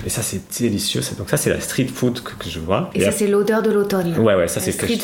[0.04, 1.02] Et ça, c'est délicieux.
[1.20, 2.90] Donc ça, c'est la street food que, que je vois.
[2.96, 4.18] Et, et ça, c'est l'odeur de l'automne.
[4.18, 5.00] Ouais, ouais, ça, c'est food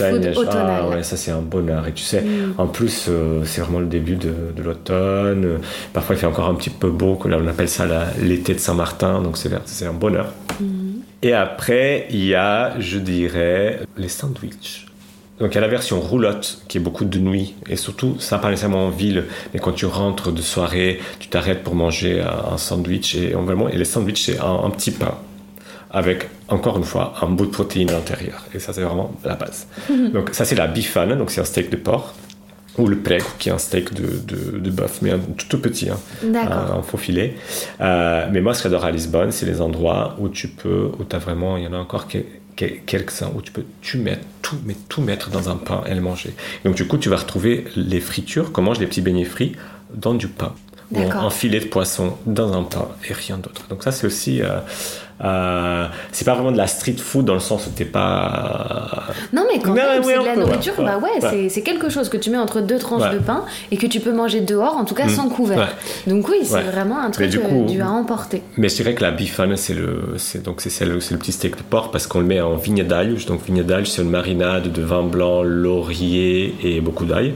[0.49, 1.87] ah, ouais, ça, c'est un bonheur.
[1.87, 2.55] Et tu sais, mm.
[2.57, 5.59] en plus, euh, c'est vraiment le début de, de l'automne.
[5.93, 7.19] Parfois, il fait encore un petit peu beau.
[7.25, 7.85] Là, on appelle ça
[8.19, 9.21] l'été de Saint-Martin.
[9.21, 10.33] Donc c'est un bonheur.
[10.59, 10.88] Mm.
[11.21, 14.85] Et après, il y a, je dirais, les sandwichs.
[15.39, 17.55] Donc il y a la version roulotte qui est beaucoup de nuit.
[17.69, 19.25] Et surtout ça pas nécessairement en ville.
[19.53, 23.77] Mais quand tu rentres de soirée tu t'arrêtes pour manger un sandwich et vraiment et
[23.77, 25.15] les sandwichs c'est un, un, petit pain
[25.91, 28.45] avec encore une fois un bout de protéines à l'intérieur.
[28.53, 29.67] Et ça c'est vraiment la base.
[30.13, 31.17] donc ça c'est la bifane.
[31.17, 32.15] Donc c'est un steak de porc
[32.79, 35.59] ou le preg, qui est un steak de, de, de bœuf, mais un tout, tout
[35.59, 37.35] petit, hein, un, un, faux filet.
[37.81, 41.03] Euh, mais moi, ce que j'adore à Lisbonne, c'est les endroits où tu peux, où
[41.03, 42.19] tu as vraiment, il y en a encore que,
[42.55, 45.93] que, quelques-uns, où tu peux tu mettre tout, mais tout mettre dans un pain et
[45.93, 46.33] le manger.
[46.63, 49.53] Donc, du coup, tu vas retrouver les fritures, qu'on mange les petits beignets frits,
[49.93, 50.53] dans du pain.
[50.91, 53.67] Ou un filet de poisson dans un pain et rien d'autre.
[53.69, 54.41] Donc, ça, c'est aussi.
[54.41, 54.59] Euh,
[55.23, 59.03] euh, c'est pas vraiment de la street food dans le sens où t'es pas.
[59.33, 61.49] Non, mais quand même, c'est de la nourriture, ouais, bah ouais, ouais.
[61.49, 64.13] c'est quelque chose que tu mets entre deux tranches de pain et que tu peux
[64.13, 65.09] manger dehors, en tout cas mmh.
[65.09, 65.75] sans couvert.
[66.07, 68.41] Donc, oui, c'est vraiment un truc du, coup, du à emporter.
[68.57, 71.63] Mais je dirais que la bifane, c'est le, donc c'est le, le, petit steak de
[71.63, 73.15] porc parce qu'on le met en vigne d'ail.
[73.25, 77.33] Donc, vigne d'ail, c'est une marinade de vin blanc, laurier et beaucoup d'ail.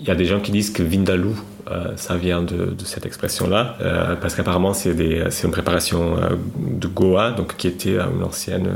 [0.00, 1.34] Il y a des gens qui disent que vindaloo,
[1.70, 4.92] euh, ça vient de, de cette expression-là, euh, parce qu'apparemment c'est
[5.44, 8.68] une préparation euh, de Goa, donc qui était une ancienne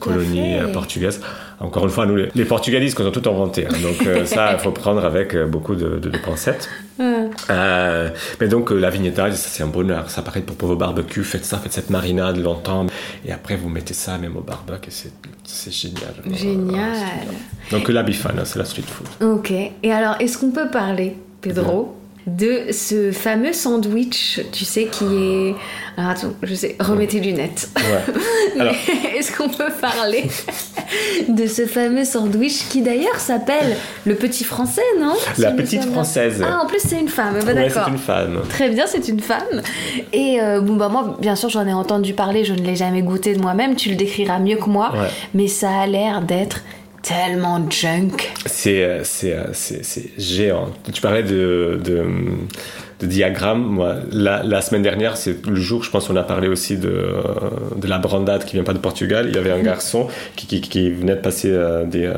[0.00, 1.20] colonie portugaise.
[1.60, 4.52] Encore une fois, nous, les, les Portugais disent qu'on a tout inventé, hein, donc ça,
[4.52, 6.68] il faut prendre avec beaucoup de, de, de pincettes.
[6.98, 10.10] mais donc la vignetta, c'est un bonheur.
[10.10, 12.86] Ça paraît pour, pour vos barbecues, faites ça, faites cette marinade longtemps,
[13.24, 15.10] et après vous mettez ça même au barbecue, et
[15.44, 16.14] c'est génial.
[16.32, 16.96] Génial.
[17.70, 19.28] donc la bifane, c'est la street food.
[19.28, 19.52] Ok.
[19.82, 21.97] Et alors, est-ce qu'on peut parler, Pedro,
[22.28, 25.54] de ce fameux sandwich, tu sais, qui est...
[25.96, 27.70] Alors attends, je sais, remets tes lunettes.
[27.76, 28.60] Ouais.
[28.60, 28.74] Alors...
[29.16, 30.24] Est-ce qu'on peut parler
[31.28, 35.14] de ce fameux sandwich qui d'ailleurs s'appelle le petit français, non?
[35.38, 36.44] La petite française.
[36.44, 38.40] Ah, en plus c'est une femme, bah, ouais, c'est une femme.
[38.48, 39.62] Très bien, c'est une femme.
[40.12, 43.02] Et euh, bon, bah moi, bien sûr, j'en ai entendu parler, je ne l'ai jamais
[43.02, 45.08] goûté de moi-même, tu le décriras mieux que moi, ouais.
[45.34, 46.62] mais ça a l'air d'être
[47.02, 48.16] tellement junk.
[48.46, 50.70] C'est, c'est, c'est, géant.
[50.92, 52.04] Tu parlais de, de.
[53.54, 57.14] Moi, la, la, semaine dernière, c'est le jour, je pense, on a parlé aussi de,
[57.76, 59.26] de la brandade qui vient pas de Portugal.
[59.28, 62.14] Il y avait un garçon qui, qui, qui venait de passer euh, des, euh,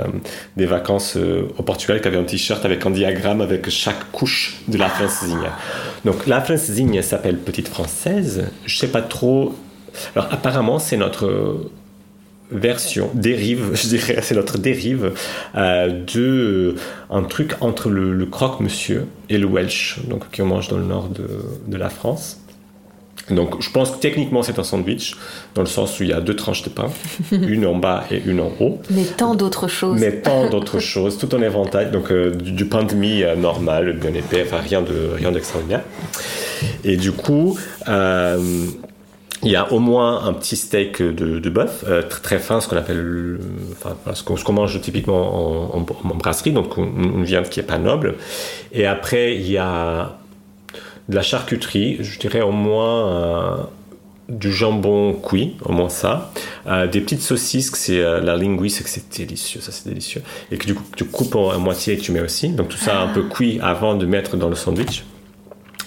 [0.56, 4.56] des vacances euh, au Portugal qui avait un t-shirt avec un diagramme avec chaque couche
[4.68, 5.54] de la francesinha.
[6.06, 8.46] Donc, la francesinha s'appelle Petite Française.
[8.64, 9.54] Je sais pas trop.
[10.16, 11.70] Alors, apparemment, c'est notre
[12.50, 15.12] version, dérive, je dirais, c'est notre dérive
[15.56, 16.74] euh, de
[17.10, 21.08] un truc entre le, le croque-monsieur et le Welsh, donc qu'on mange dans le nord
[21.08, 21.26] de,
[21.66, 22.38] de, la France.
[23.30, 25.14] Donc, je pense que techniquement, c'est un sandwich,
[25.54, 26.90] dans le sens où il y a deux tranches de pain,
[27.32, 28.80] une en bas et une en haut.
[28.90, 30.00] Mais tant d'autres choses.
[30.00, 31.90] Mais tant d'autres choses, tout en éventail.
[31.90, 35.30] Donc, euh, du, du, pain de mie euh, normal, bien épais, enfin rien de rien
[35.30, 35.82] d'extraordinaire.
[36.84, 38.38] Et du coup, euh,
[39.42, 42.76] il y a au moins un petit steak de, bœuf, euh, très, fin, ce qu'on
[42.76, 43.38] appelle,
[43.72, 45.80] enfin, ce qu'on qu mange typiquement en,
[46.14, 48.16] brasserie, donc une, viande qui est pas noble.
[48.72, 50.18] Et après, il y a
[51.08, 53.56] de la charcuterie, je dirais au moins euh,
[54.30, 56.32] du jambon cuit, au moins ça,
[56.66, 60.22] euh, des petites saucisses, c'est euh, la linguisse, c'est délicieux, ça c'est délicieux,
[60.52, 62.76] et que du coup tu coupes en, moitié et que tu mets aussi, donc tout
[62.76, 65.04] ça un peu cuit avant de mettre dans le sandwich.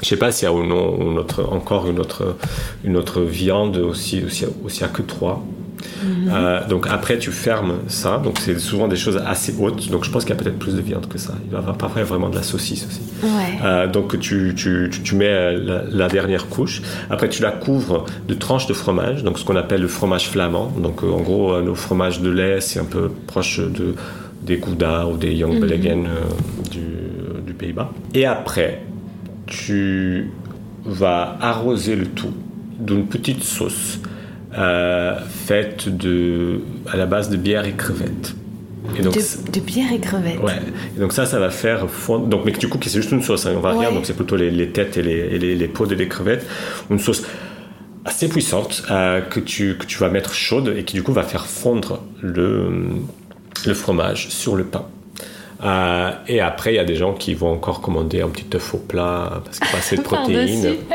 [0.04, 0.72] Je sais pas s'il y a une
[1.18, 2.36] autre, encore une autre,
[2.84, 5.38] une autre viande aussi, aussi, aussi à que trois.
[5.44, 6.34] Mm -hmm.
[6.34, 10.12] euh, donc après tu fermes ça, donc c'est souvent des choses assez hautes, donc je
[10.12, 11.34] pense qu'il y a peut-être plus de viande que ça.
[11.44, 13.04] Il doit y avoir parfois vraiment de la saucisse aussi.
[13.24, 13.52] Ouais.
[13.64, 14.72] Euh, donc tu, tu,
[15.08, 15.36] tu, mets
[15.70, 16.76] la, la, dernière couche,
[17.14, 18.00] après tu la couvres
[18.30, 20.68] de tranches de fromage, donc ce qu'on appelle le fromage flamand.
[20.86, 23.88] Donc euh, en gros euh, nos fromages de lait c'est un peu proche de,
[24.48, 26.04] des Gouda ou des Young mm -hmm.
[27.48, 27.90] du Pays-Bas.
[28.20, 28.72] Et après,
[29.46, 30.30] tu
[30.86, 32.34] vas arroser le tout
[32.80, 34.00] d'une petite sauce
[34.58, 38.36] euh, faite de, à la base de bière et crevettes.
[38.98, 40.42] Et donc, de, bière et crevettes.
[40.42, 40.60] Ouais.
[40.96, 42.28] Et donc ça, ça va faire fondre.
[42.28, 43.92] Donc, mais du coup, c'est juste une sauce, hein, on va rien.
[43.92, 46.46] Donc c'est plutôt les, têtes et les, les, les, peaux de les crevettes.
[46.90, 47.24] Une sauce
[48.06, 51.24] assez puissante euh, que, tu, que tu vas mettre chaude et qui du coup va
[51.24, 52.90] faire fondre le,
[53.66, 54.86] le fromage sur le pain.
[55.64, 58.74] Euh, et après, il y a des gens qui vont encore commander un petit œuf
[58.74, 60.76] au plat parce qu'il n'y a pas assez de protéines.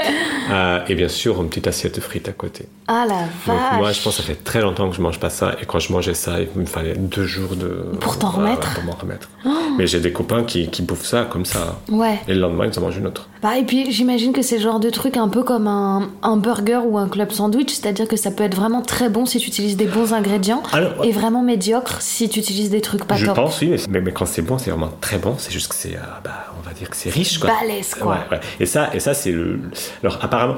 [0.50, 2.64] Euh, et bien sûr, une petite assiette de frites à côté.
[2.86, 5.20] Ah la vache Donc moi, je pense que ça fait très longtemps que je mange
[5.20, 5.54] pas ça.
[5.60, 7.84] Et quand je mangeais ça, il me fallait deux jours de...
[8.00, 9.28] Pour t'en remettre Pour m'en remettre.
[9.44, 9.50] Oh.
[9.76, 11.80] Mais j'ai des copains qui, qui, bouffent ça comme ça.
[11.90, 12.18] Ouais.
[12.28, 13.28] Et le lendemain, ils en mangent une autre.
[13.42, 16.38] Bah, et puis, j'imagine que c'est le genre de truc un peu comme un, un
[16.38, 17.74] burger ou un club sandwich.
[17.74, 20.62] C'est-à-dire que ça peut être vraiment très bon si tu utilises des bons ingrédients.
[21.04, 23.36] et vraiment médiocre si tu utilises des trucs pas je top.
[23.36, 23.76] Je pense, oui.
[23.90, 25.36] Mais, mais quand c'est bon, c'est vraiment très bon.
[25.38, 25.96] C'est juste que c'est...
[25.96, 27.50] Euh, bah, on va dire que c'est riche, quoi.
[27.60, 28.12] Balèze, quoi.
[28.12, 28.40] Ouais, ouais.
[28.60, 29.60] Et ça, et ça c'est le...
[30.02, 30.56] Alors, apparemment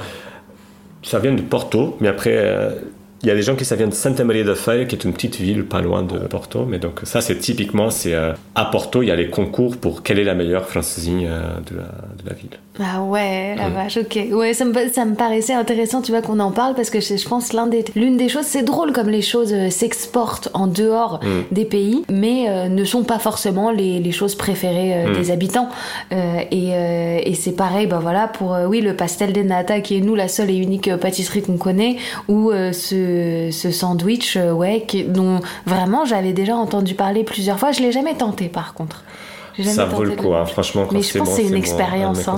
[1.03, 2.70] ça vient de Porto, mais après, euh,
[3.23, 5.05] il y a des gens qui ça vient de Santa Maria da Feia, qui est
[5.05, 6.64] une petite ville pas loin de Porto.
[6.64, 10.03] Mais donc ça, c'est typiquement, c'est euh, à Porto, il y a les concours pour
[10.03, 12.59] quelle est la meilleure francesinine euh, de, la, de la ville.
[12.83, 14.18] Ah ouais, la vache, ok.
[14.33, 17.29] Ouais, ça me, ça me paraissait intéressant, tu vois, qu'on en parle parce que je,
[17.29, 21.21] pense l'un des, l'une des choses, c'est drôle comme les choses euh, s'exportent en dehors
[21.23, 21.55] mm.
[21.55, 25.12] des pays, mais euh, ne sont pas forcément les, les choses préférées mm.
[25.12, 25.68] des habitants.
[26.11, 30.14] et, et c'est pareil, bah voilà, pour oui le pastel de nata qui est nous
[30.14, 31.97] la seule et unique pâtisserie qu'on connaît,
[32.29, 33.10] ou ce,
[33.51, 37.73] ce sandwich, ouais, qui, dont vraiment j'avais déjà entendu parler plusieurs fois.
[37.73, 39.05] Je l'ai jamais tenté par contre
[39.65, 40.87] ça vaut le coup, hein, franchement.
[40.93, 42.29] Mais je pense que c'est une expérience.
[42.29, 42.37] Hein.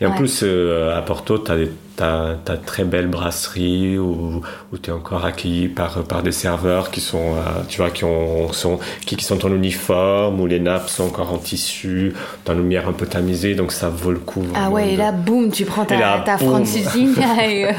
[0.00, 4.42] Et en plus, euh, à Porto, tu as des T'as as très belle brasserie où,
[4.72, 8.02] où tu es encore accueilli par, par des serveurs qui sont, euh, tu vois, qui,
[8.02, 12.12] ont, sont, qui, qui, sont en uniforme, où les nappes sont encore en tissu,
[12.46, 14.42] dans une lumière un peu tamisée, donc ça vaut le coup.
[14.56, 17.72] Ah ouais, et là, boum, tu prends ta, ta francisine et, euh,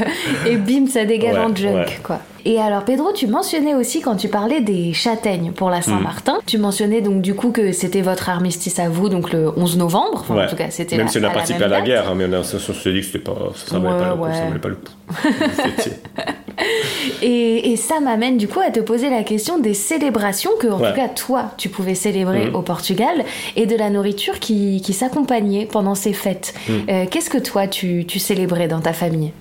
[0.46, 2.20] et, bim, ça dégage en junk, quoi.
[2.46, 6.46] Et alors Pedro, tu mentionnais aussi quand tu parlais des châtaignes pour la Saint-Martin, mm.
[6.46, 10.20] tu mentionnais donc du coup que c'était votre armistice à vous, donc le 11 novembre,
[10.20, 12.26] enfin, en tout cas c'était Même si on a participé à la guerre, hein, mais
[12.26, 14.78] on, a, se dit que c'était pas, ça ouais, pas le
[17.22, 20.96] et, ça m'amène du coup à te poser la question des célébrations que, en tout
[20.96, 22.56] cas, toi, tu pouvais célébrer mhm.
[22.56, 23.26] au Portugal
[23.56, 26.54] et de la nourriture qui, s'accompagnait pendant ces fêtes.
[26.70, 26.86] Mhm.
[26.90, 29.34] Euh, qu'est-ce que toi, tu, célébrais dans ta famille?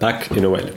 [0.00, 0.72] Pâques et Noël.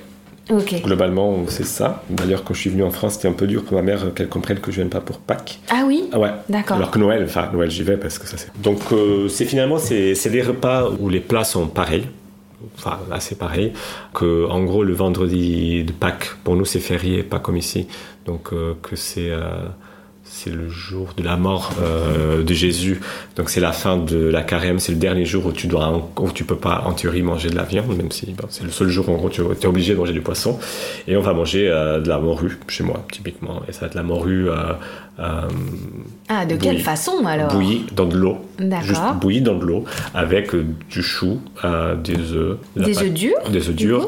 [0.50, 2.04] Globalement, c'est ça.
[2.10, 4.30] D'ailleurs, quand je suis venu en France, c'était un peu dur pour ma mère qu'elle
[4.30, 5.60] comprenne que je vienne pas pour Pâques.
[5.70, 6.10] Ah oui?
[6.16, 6.32] Ouais.
[6.50, 6.78] D'accord.
[6.78, 8.50] Alors que Noël, enfin, Noël, j'y vais parce que ça c'est.
[8.62, 12.08] Donc, euh, c'est finalement, c'est des repas où les plats sont pareils
[12.78, 13.74] enfin assez pareil,
[14.14, 17.88] que en gros le vendredi de Pâques, pour nous c'est férié, pas comme ici,
[18.26, 19.68] donc euh, que c'est euh,
[20.32, 23.02] c'est le jour de la mort euh, de Jésus.
[23.36, 26.32] Donc c'est la fin de la carême, c'est le dernier jour où tu dois, où
[26.32, 29.10] tu peux pas en théorie manger de la viande, même si c'est le seul jour
[29.10, 30.60] où en gros tu es obligé de manger du poisson.
[31.08, 33.64] Et on va manger euh, de la morue chez moi typiquement.
[33.68, 34.50] Et ça va être la morue.
[34.50, 34.74] Euh,
[36.30, 38.38] ah de quelle façon alors Bouillie dans de l'eau.
[38.82, 41.42] Juste bouillie dans de l'eau avec du chou,
[42.02, 42.58] des œufs.
[42.78, 43.50] Des œufs durs.
[43.52, 44.08] Des œufs durs,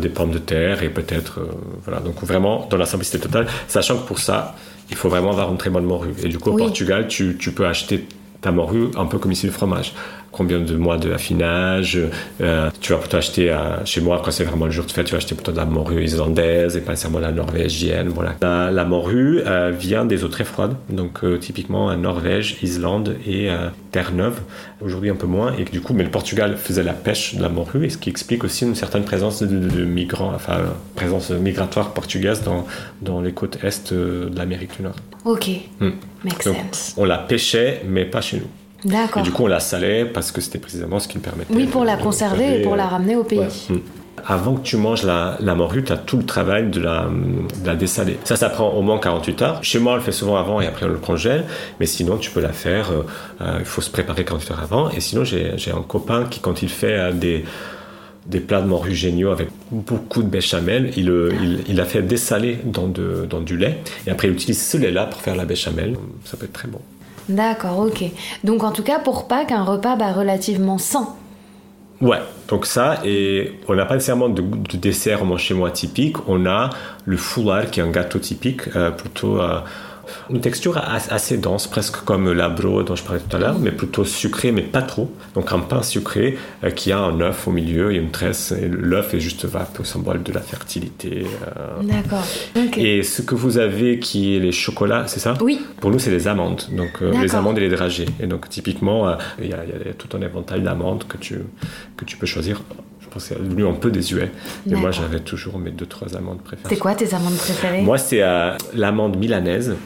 [0.00, 1.40] des pommes de terre et peut-être
[1.84, 2.00] voilà.
[2.00, 4.54] Donc vraiment dans la simplicité totale, sachant que pour ça
[4.92, 6.12] il faut vraiment avoir une très bonne morue.
[6.22, 8.06] Et du coup, au Portugal, tu, tu, peux acheter
[8.42, 9.94] ta morue un peu comme ici le fromage
[10.32, 11.98] combien de mois de affinage.
[12.40, 15.06] Euh, tu vas plutôt acheter euh, chez moi quand c'est vraiment le jour de fête,
[15.06, 18.08] tu vas acheter plutôt de la morue islandaise et pas nécessairement la norvégienne.
[18.08, 18.34] Voilà.
[18.40, 23.48] La, morue euh, vient des eaux très froides, donc typiquement Norvège, Islande et
[23.92, 24.40] Terre-Neuve.
[24.80, 27.48] Aujourd'hui un peu moins et du coup, mais le Portugal faisait la pêche de la
[27.48, 30.58] morue et ce qui explique aussi une certaine présence de, migrants, enfin
[30.96, 32.66] présence migratoire portugaise dans,
[33.02, 34.96] dans les côtes est de l'Amérique du Nord.
[35.24, 35.90] Ok, hmm.
[36.24, 36.94] makes sense.
[36.96, 38.48] On la pêchait, mais pas chez nous.
[38.84, 39.22] D'accord.
[39.22, 41.54] Et du coup, on la salait parce que c'était précisément ce qui me permettait.
[41.54, 43.40] Oui, pour la conserver et pour la ramener au pays.
[43.68, 43.78] Hmm.
[44.24, 47.08] Avant que tu manges la, la morue, tu as tout le travail de la,
[47.62, 48.18] de la dessaler.
[48.24, 49.64] Ça, ça prend au moins 48 heures.
[49.64, 51.44] Chez moi, on le fait souvent avant et après on le congèle.
[51.80, 52.90] Mais sinon, tu peux la faire.
[52.92, 53.02] Euh,
[53.40, 54.90] euh, il faut se préparer 48 heures avant.
[54.90, 57.44] Et sinon, j'ai un copain qui, quand il fait euh, des,
[58.26, 61.10] des plats de morue géniaux avec beaucoup de béchamel, il,
[61.42, 63.78] il, il a fait dessaler dans, de, dans du lait.
[64.06, 65.96] Et après, il utilise ce lait-là pour faire la béchamel.
[66.24, 66.80] Ça peut être très bon.
[67.28, 68.04] D'accord, ok.
[68.44, 71.08] Donc en tout cas, pour Pâques, un repas bah, relativement sain.
[72.00, 72.18] Ouais,
[72.48, 74.42] donc ça, et on n'a pas nécessairement de,
[74.76, 76.70] dessert moi, chez moi typique, on a
[77.04, 79.60] le foulard qui est un gâteau typique, euh, plutôt euh,
[80.30, 84.04] une texture assez dense, presque comme l'abro dont je parlais tout à l'heure, mais plutôt
[84.04, 85.10] sucré, mais pas trop.
[85.34, 88.52] Donc un pain sucré euh, qui a un œuf au milieu et une tresse.
[88.52, 91.26] Et l'œuf est juste peu symbole de la fertilité.
[91.46, 91.82] Euh.
[91.82, 92.24] D'accord.
[92.76, 95.34] Et ce que vous avez qui est les chocolats, c'est ça?
[95.40, 95.60] Oui.
[95.80, 96.62] Pour nous, c'est les amandes.
[96.72, 98.06] Donc les amandes et les dragées.
[98.20, 99.58] Et donc typiquement, il y, a
[99.96, 101.38] tout un éventail d'amandes que tu,
[101.96, 102.62] que tu peux choisir
[103.18, 104.30] c'est devenu un peu désuet.
[104.70, 106.74] Et moi, j'avais toujours mes deux, trois amandes préférées.
[106.74, 107.82] C'est quoi tes amandes préférées?
[107.82, 109.76] Moi, c'est euh, l'amande milanaise.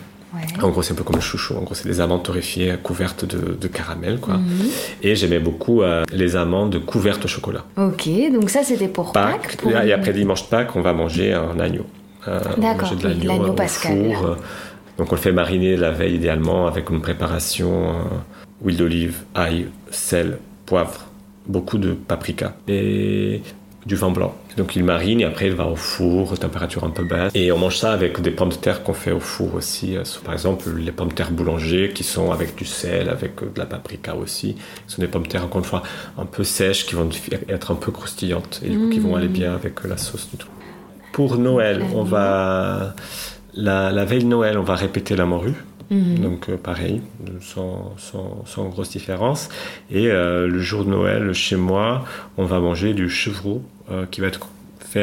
[0.62, 1.56] En gros, c'est un peu comme le chouchou.
[1.56, 4.34] En gros, c'est des amandes torréfiées couvertes de, caramel, quoi.
[4.34, 4.68] Mhm.
[5.02, 7.64] Et j'aimais beaucoup euh, les amandes couvertes au chocolat.
[7.76, 9.56] Ok, donc ça, c'était pour Pâques.
[9.84, 11.86] Et après dimanche de Pâques, on va manger un agneau.
[12.28, 14.14] Euh, D'accord, de l'agneau pascal.
[14.14, 14.36] Four.
[14.98, 17.94] Donc, on le fait mariner la veille idéalement avec une préparation
[18.64, 21.06] huile d'olive, ail, sel, poivre,
[21.46, 23.42] beaucoup de paprika et
[23.86, 24.34] du vin blanc.
[24.56, 27.32] Donc il marine et après il va au four, température un peu basse.
[27.34, 29.96] Et on mange ça avec des pommes de terre qu'on fait au four aussi.
[29.96, 33.46] Euh, par exemple, les pommes de terre boulanger qui sont avec du sel, avec euh,
[33.54, 34.56] de la paprika aussi.
[34.86, 35.82] Ce sont des pommes de terre, encore une fois,
[36.18, 37.08] un peu sèches qui vont
[37.48, 40.48] être un peu croustillantes et qui vont aller bien avec euh, la sauce du tout.
[41.12, 42.94] Pour Noël, on va.
[43.54, 45.54] La, la veille de Noël, on va répéter la morue.
[45.90, 46.18] Mhm.
[46.18, 47.00] Donc euh, pareil,
[47.40, 49.48] sans, sans, sans, grosse différence.
[49.90, 52.04] Et euh, le jour de Noël, chez moi,
[52.36, 54.40] on va manger du chevreau euh, qui va être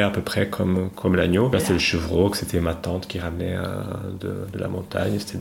[0.02, 1.50] à peu près comme, comme l'agneau.
[1.52, 3.82] Là, c'était le chevreau, que c'était ma tante qui ramenait euh,
[4.20, 5.18] de, la montagne.
[5.18, 5.38] C'était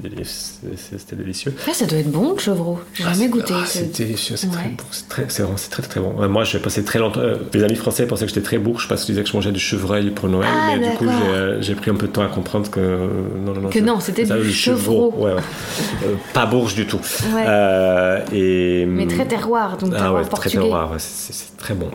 [1.15, 1.53] délicieux.
[1.73, 2.79] ça doit être bon, le chevreau.
[2.93, 3.53] J'ai jamais goûté.
[3.55, 4.83] Ah, c'est délicieux, c'est très bon.
[4.91, 6.27] C'est très, très, très bon.
[6.27, 7.21] Moi, j'ai passé très longtemps.
[7.21, 9.51] Euh, mes amis français pensaient que j'étais très bourge parce qu'ils disaient que je mangeais
[9.51, 10.49] du chevreuil pour Noël.
[10.51, 13.53] Ah, mais du coup, euh, j'ai pris un peu de temps à comprendre que non,
[13.53, 13.69] non, non.
[13.69, 15.13] Que non, c'était du chevreau.
[15.17, 15.35] Ouais,
[16.33, 17.01] pas bourge du tout.
[18.31, 21.89] et, mais très terroir, donc ah, ouais, Très terroir, c'est très bon.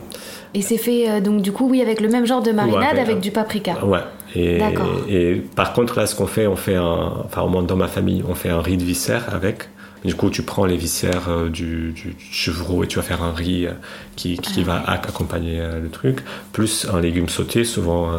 [0.53, 3.19] Et c'est fait euh, donc du coup oui avec le même genre de marinade avec,
[3.19, 3.85] du paprika.
[3.85, 3.99] Ouais.
[4.35, 4.59] Et,
[5.07, 7.87] et, par contre là ce qu'on fait, on fait un, enfin au moins dans ma
[7.87, 9.69] famille, on fait un riz de viscère avec.
[10.05, 13.33] Du coup, tu prends les viscères euh, du, du, chevreau et tu vas faire un
[13.33, 13.73] riz euh,
[14.15, 16.19] qui, qui ah va accompagner le truc,
[16.53, 18.09] plus un légume sauté, souvent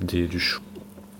[0.00, 0.60] des, du chou.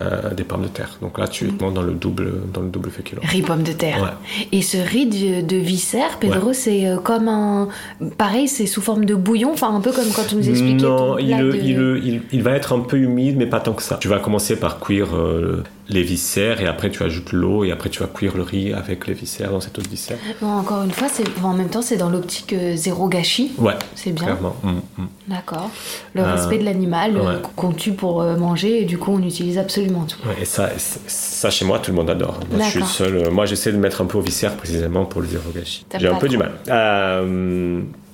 [0.03, 0.97] Euh, des pommes de terre.
[1.01, 3.19] Donc là, tu es dans le double, dans le double féculent.
[3.21, 4.17] Riz pommes de terre.
[4.51, 7.69] Et ce riz de, de viscère, Pedro, c'est euh, comme un,
[8.17, 10.83] pareil, c'est sous forme de bouillon, enfin un peu comme quand tu nous expliquais.
[10.83, 13.97] Non, il, il, il, va être un peu humide, mais pas tant que ça.
[14.01, 17.89] Tu vas commencer par cuire euh, les viscères et après tu ajoutes l'eau et après
[17.89, 20.17] tu vas cuire le riz avec les viscères dans cette eau de viscères.
[20.41, 23.51] encore une fois, c'est en même temps c'est dans l'optique euh, zéro gâchis.
[23.57, 23.73] Ouais.
[23.95, 24.25] C'est bien.
[24.25, 24.55] Clairement.
[24.63, 25.07] Mm, mm.
[25.27, 25.69] D'accord.
[26.13, 29.57] Le euh, respect de l'animal euh, qu'on tue pour manger et du coup on utilise
[29.57, 30.17] absolument tout.
[30.27, 32.39] Ouais, et ça, ça chez moi tout le monde adore.
[32.51, 33.29] Moi, je suis seul.
[33.29, 35.85] Moi j'essaie de mettre un peu aux viscères précisément pour le zéro gâchis.
[35.97, 36.53] J'ai un peu du mal.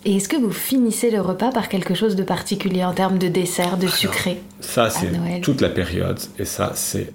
[0.05, 3.27] Et est-ce que vous finissez le repas par quelque chose de particulier en termes de
[3.27, 6.19] dessert, de sucré Ça, c'est toute la période.
[6.37, 7.11] Et ça, c'est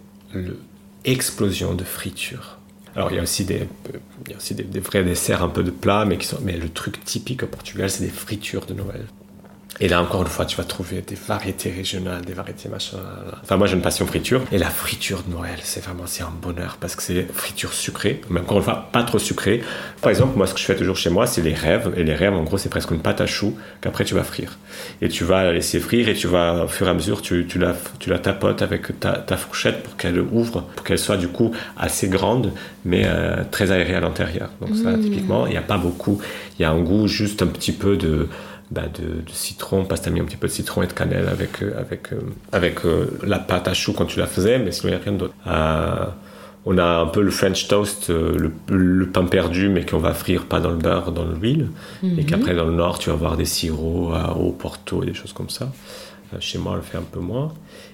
[1.04, 2.58] l'explosion de friture.
[2.96, 3.66] Alors il y a aussi des,
[4.28, 6.68] y a aussi des, vrais desserts un peu de plats, mais qui sont, mais le
[6.68, 9.06] truc typique au Portugal, c'est des fritures de Noël.
[9.80, 12.98] Et là, encore une fois, tu vas trouver des variétés régionales, des variétés machin.
[13.42, 14.42] Enfin, moi, j'ai une passion friture.
[14.52, 18.20] Et la friture de Noël, c'est vraiment, c'est un bonheur parce que c'est friture sucrée.
[18.30, 19.62] Mais encore une fois, pas trop sucrée.
[20.00, 21.92] Par exemple, moi, ce que je fais toujours chez moi, c'est les rêves.
[21.96, 24.58] Et les rêves, en gros, c'est presque une pâte à choux qu'après tu vas frire.
[25.02, 27.46] Et tu vas la laisser frire et tu vas, au fur et à mesure, tu,
[27.46, 31.16] tu la, tu la tapotes avec ta, ta fourchette pour qu'elle ouvre, pour qu'elle soit
[31.16, 32.52] du coup assez grande,
[32.84, 34.50] mais euh, très aérée à l'intérieur.
[34.60, 35.00] Donc, ça, mmh.
[35.00, 36.20] typiquement, il n'y a pas beaucoup.
[36.58, 38.28] Il y a un goût juste un petit peu de,
[38.74, 41.62] bah, de, de, citron, pasta mis un petit peu de citron et de cannelle avec,
[41.62, 42.20] euh, avec, euh,
[42.50, 45.04] avec euh, la pâte à choux quand tu la faisais, mais sinon il n'y a
[45.04, 45.34] rien d'autre.
[46.66, 50.58] on a un peu le French toast, le, pain perdu, mais qu'on va frire pas
[50.58, 51.68] dans le beurre, dans l'huile.
[52.02, 52.26] Et mhm.
[52.26, 55.50] qu'après, dans le nord, tu vas avoir des sirops au Porto et des choses comme
[55.50, 55.70] ça.
[56.40, 57.52] chez moi, on le fait un peu moins.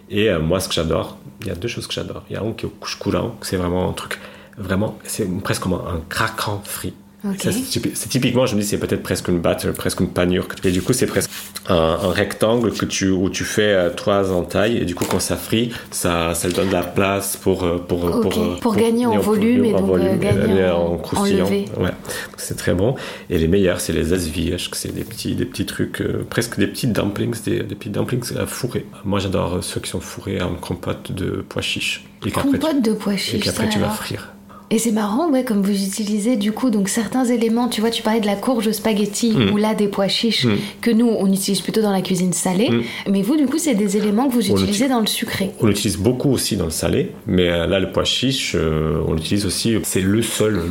[0.09, 2.25] Et moi, ce que j'adore, il y a deux choses que j'adore.
[2.31, 4.19] Il y a un qui est au couche coulant, c'est vraiment un truc,
[4.57, 6.95] vraiment, c'est presque comme un, un craquant frit.
[7.39, 10.49] C'est typiquement, je me dis, c'est peut-être presque une batte, presque une panure.
[10.65, 11.31] Et du coup, c'est presque
[11.69, 14.79] un, rectangle que tu, où tu fais euh, trois entailles.
[14.79, 18.07] Et du coup, quand ça frit, ça, ça donne de la place pour, euh, pour,
[18.07, 21.47] euh, pour, pour, gagner en volume et donc gagner en, croustillant.
[21.47, 21.91] ouais,
[22.37, 22.95] c'est très bon.
[23.29, 26.87] Et les meilleurs, c'est les asvièches, c'est des petits, des petits trucs, presque des petits
[26.87, 28.87] dumplings, des, des petits dumplings fourrés.
[29.05, 32.07] Moi, j'adore ceux qui sont fourrés en compote de pois chiches.
[32.33, 33.35] Compote de pois chiches.
[33.35, 34.33] Et qu'après, tu vas frire.
[34.73, 37.69] Et c'est marrant, ouais, comme vous utilisez du coup donc certains éléments.
[37.69, 39.53] Tu vois, tu parlais de la courge spaghetti mm.
[39.53, 40.57] ou là des pois chiches mm.
[40.81, 42.71] que nous on utilise plutôt dans la cuisine salée.
[42.71, 42.83] Mm.
[43.11, 45.51] Mais vous, du coup, c'est des éléments que vous utilisez dans le sucré.
[45.59, 49.15] On l'utilise beaucoup aussi dans le salé, mais euh, là le pois chiche, euh, on
[49.15, 49.77] l'utilise aussi.
[49.83, 50.63] C'est le seul,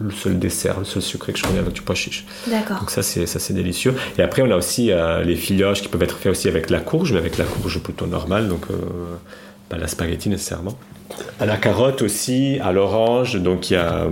[0.00, 2.26] le, seul dessert, le seul sucré que je connais avec du pois chiche.
[2.48, 2.80] D'accord.
[2.80, 3.94] Donc ça c'est ça c'est délicieux.
[4.18, 6.80] Et après on a aussi euh, les filioches qui peuvent être faits aussi avec la
[6.80, 8.66] courge, mais avec la courge plutôt normale, donc
[9.74, 10.76] pas la spaghetti nécessairement.
[11.40, 14.06] À la carotte aussi, à l'orange, donc il y a.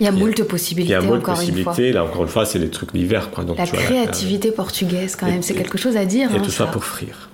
[0.00, 0.92] Il y a moult possibilités.
[0.92, 1.92] Il y a moult possibilités.
[1.92, 3.30] Là, encore une fois, c'est les trucs d'hiver.
[3.30, 3.44] Quoi.
[3.44, 6.32] Donc, la créativité portugaise, quand même, c'est quelque chose à dire.
[6.32, 7.30] Et hein, tout ça pour frire.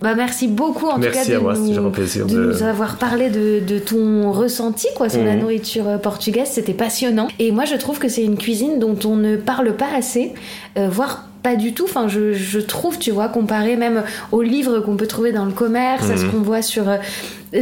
[0.00, 4.30] Bah, merci beaucoup en tout cas de, nous, de, nous, avoir parlé de, de ton
[4.30, 5.40] ressenti quoi, sur la mhm.
[5.40, 6.50] nourriture euh, portugaise.
[6.52, 7.26] C'était passionnant.
[7.40, 10.34] Et moi je trouve que c'est une cuisine dont on ne parle pas assez,
[10.76, 11.84] euh, voire pas du tout.
[11.84, 15.52] Enfin, je, je, trouve, tu vois, comparé même aux livres qu'on peut trouver dans le
[15.52, 16.30] commerce, à ce mhm.
[16.30, 16.98] qu'on voit sur euh,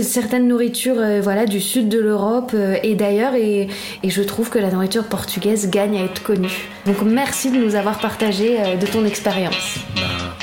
[0.02, 3.34] certaines nourritures voilà, du sud de l'Europe et d'ailleurs.
[3.34, 3.68] Et,
[4.02, 6.68] et, je trouve que la nourriture portugaise gagne à être connue.
[6.86, 9.76] Donc merci de nous avoir partagé de ton expérience.
[9.94, 10.02] Bah,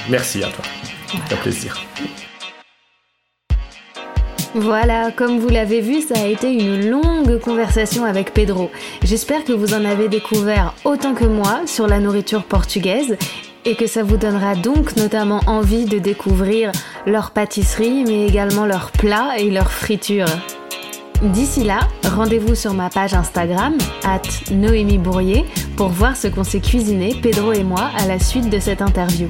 [0.10, 0.64] merci à toi.
[1.28, 1.78] C'est un plaisir.
[4.56, 8.70] Voilà, comme vous l'avez vu, ça a été une longue conversation avec Pedro.
[9.04, 13.18] J'espère que vous en avez découvert autant que moi sur la nourriture portugaise
[13.66, 16.72] et que ça vous donnera donc notamment envie de découvrir
[17.08, 20.28] leur pâtisserie mais également leurs plats et leurs fritures.
[21.24, 25.46] D'ici là, rendez-vous sur ma page Instagram, at Noémie Bourrier,
[25.78, 29.30] pour voir ce qu'on s'est cuisiné, Pedro et moi, à la suite de cette interview.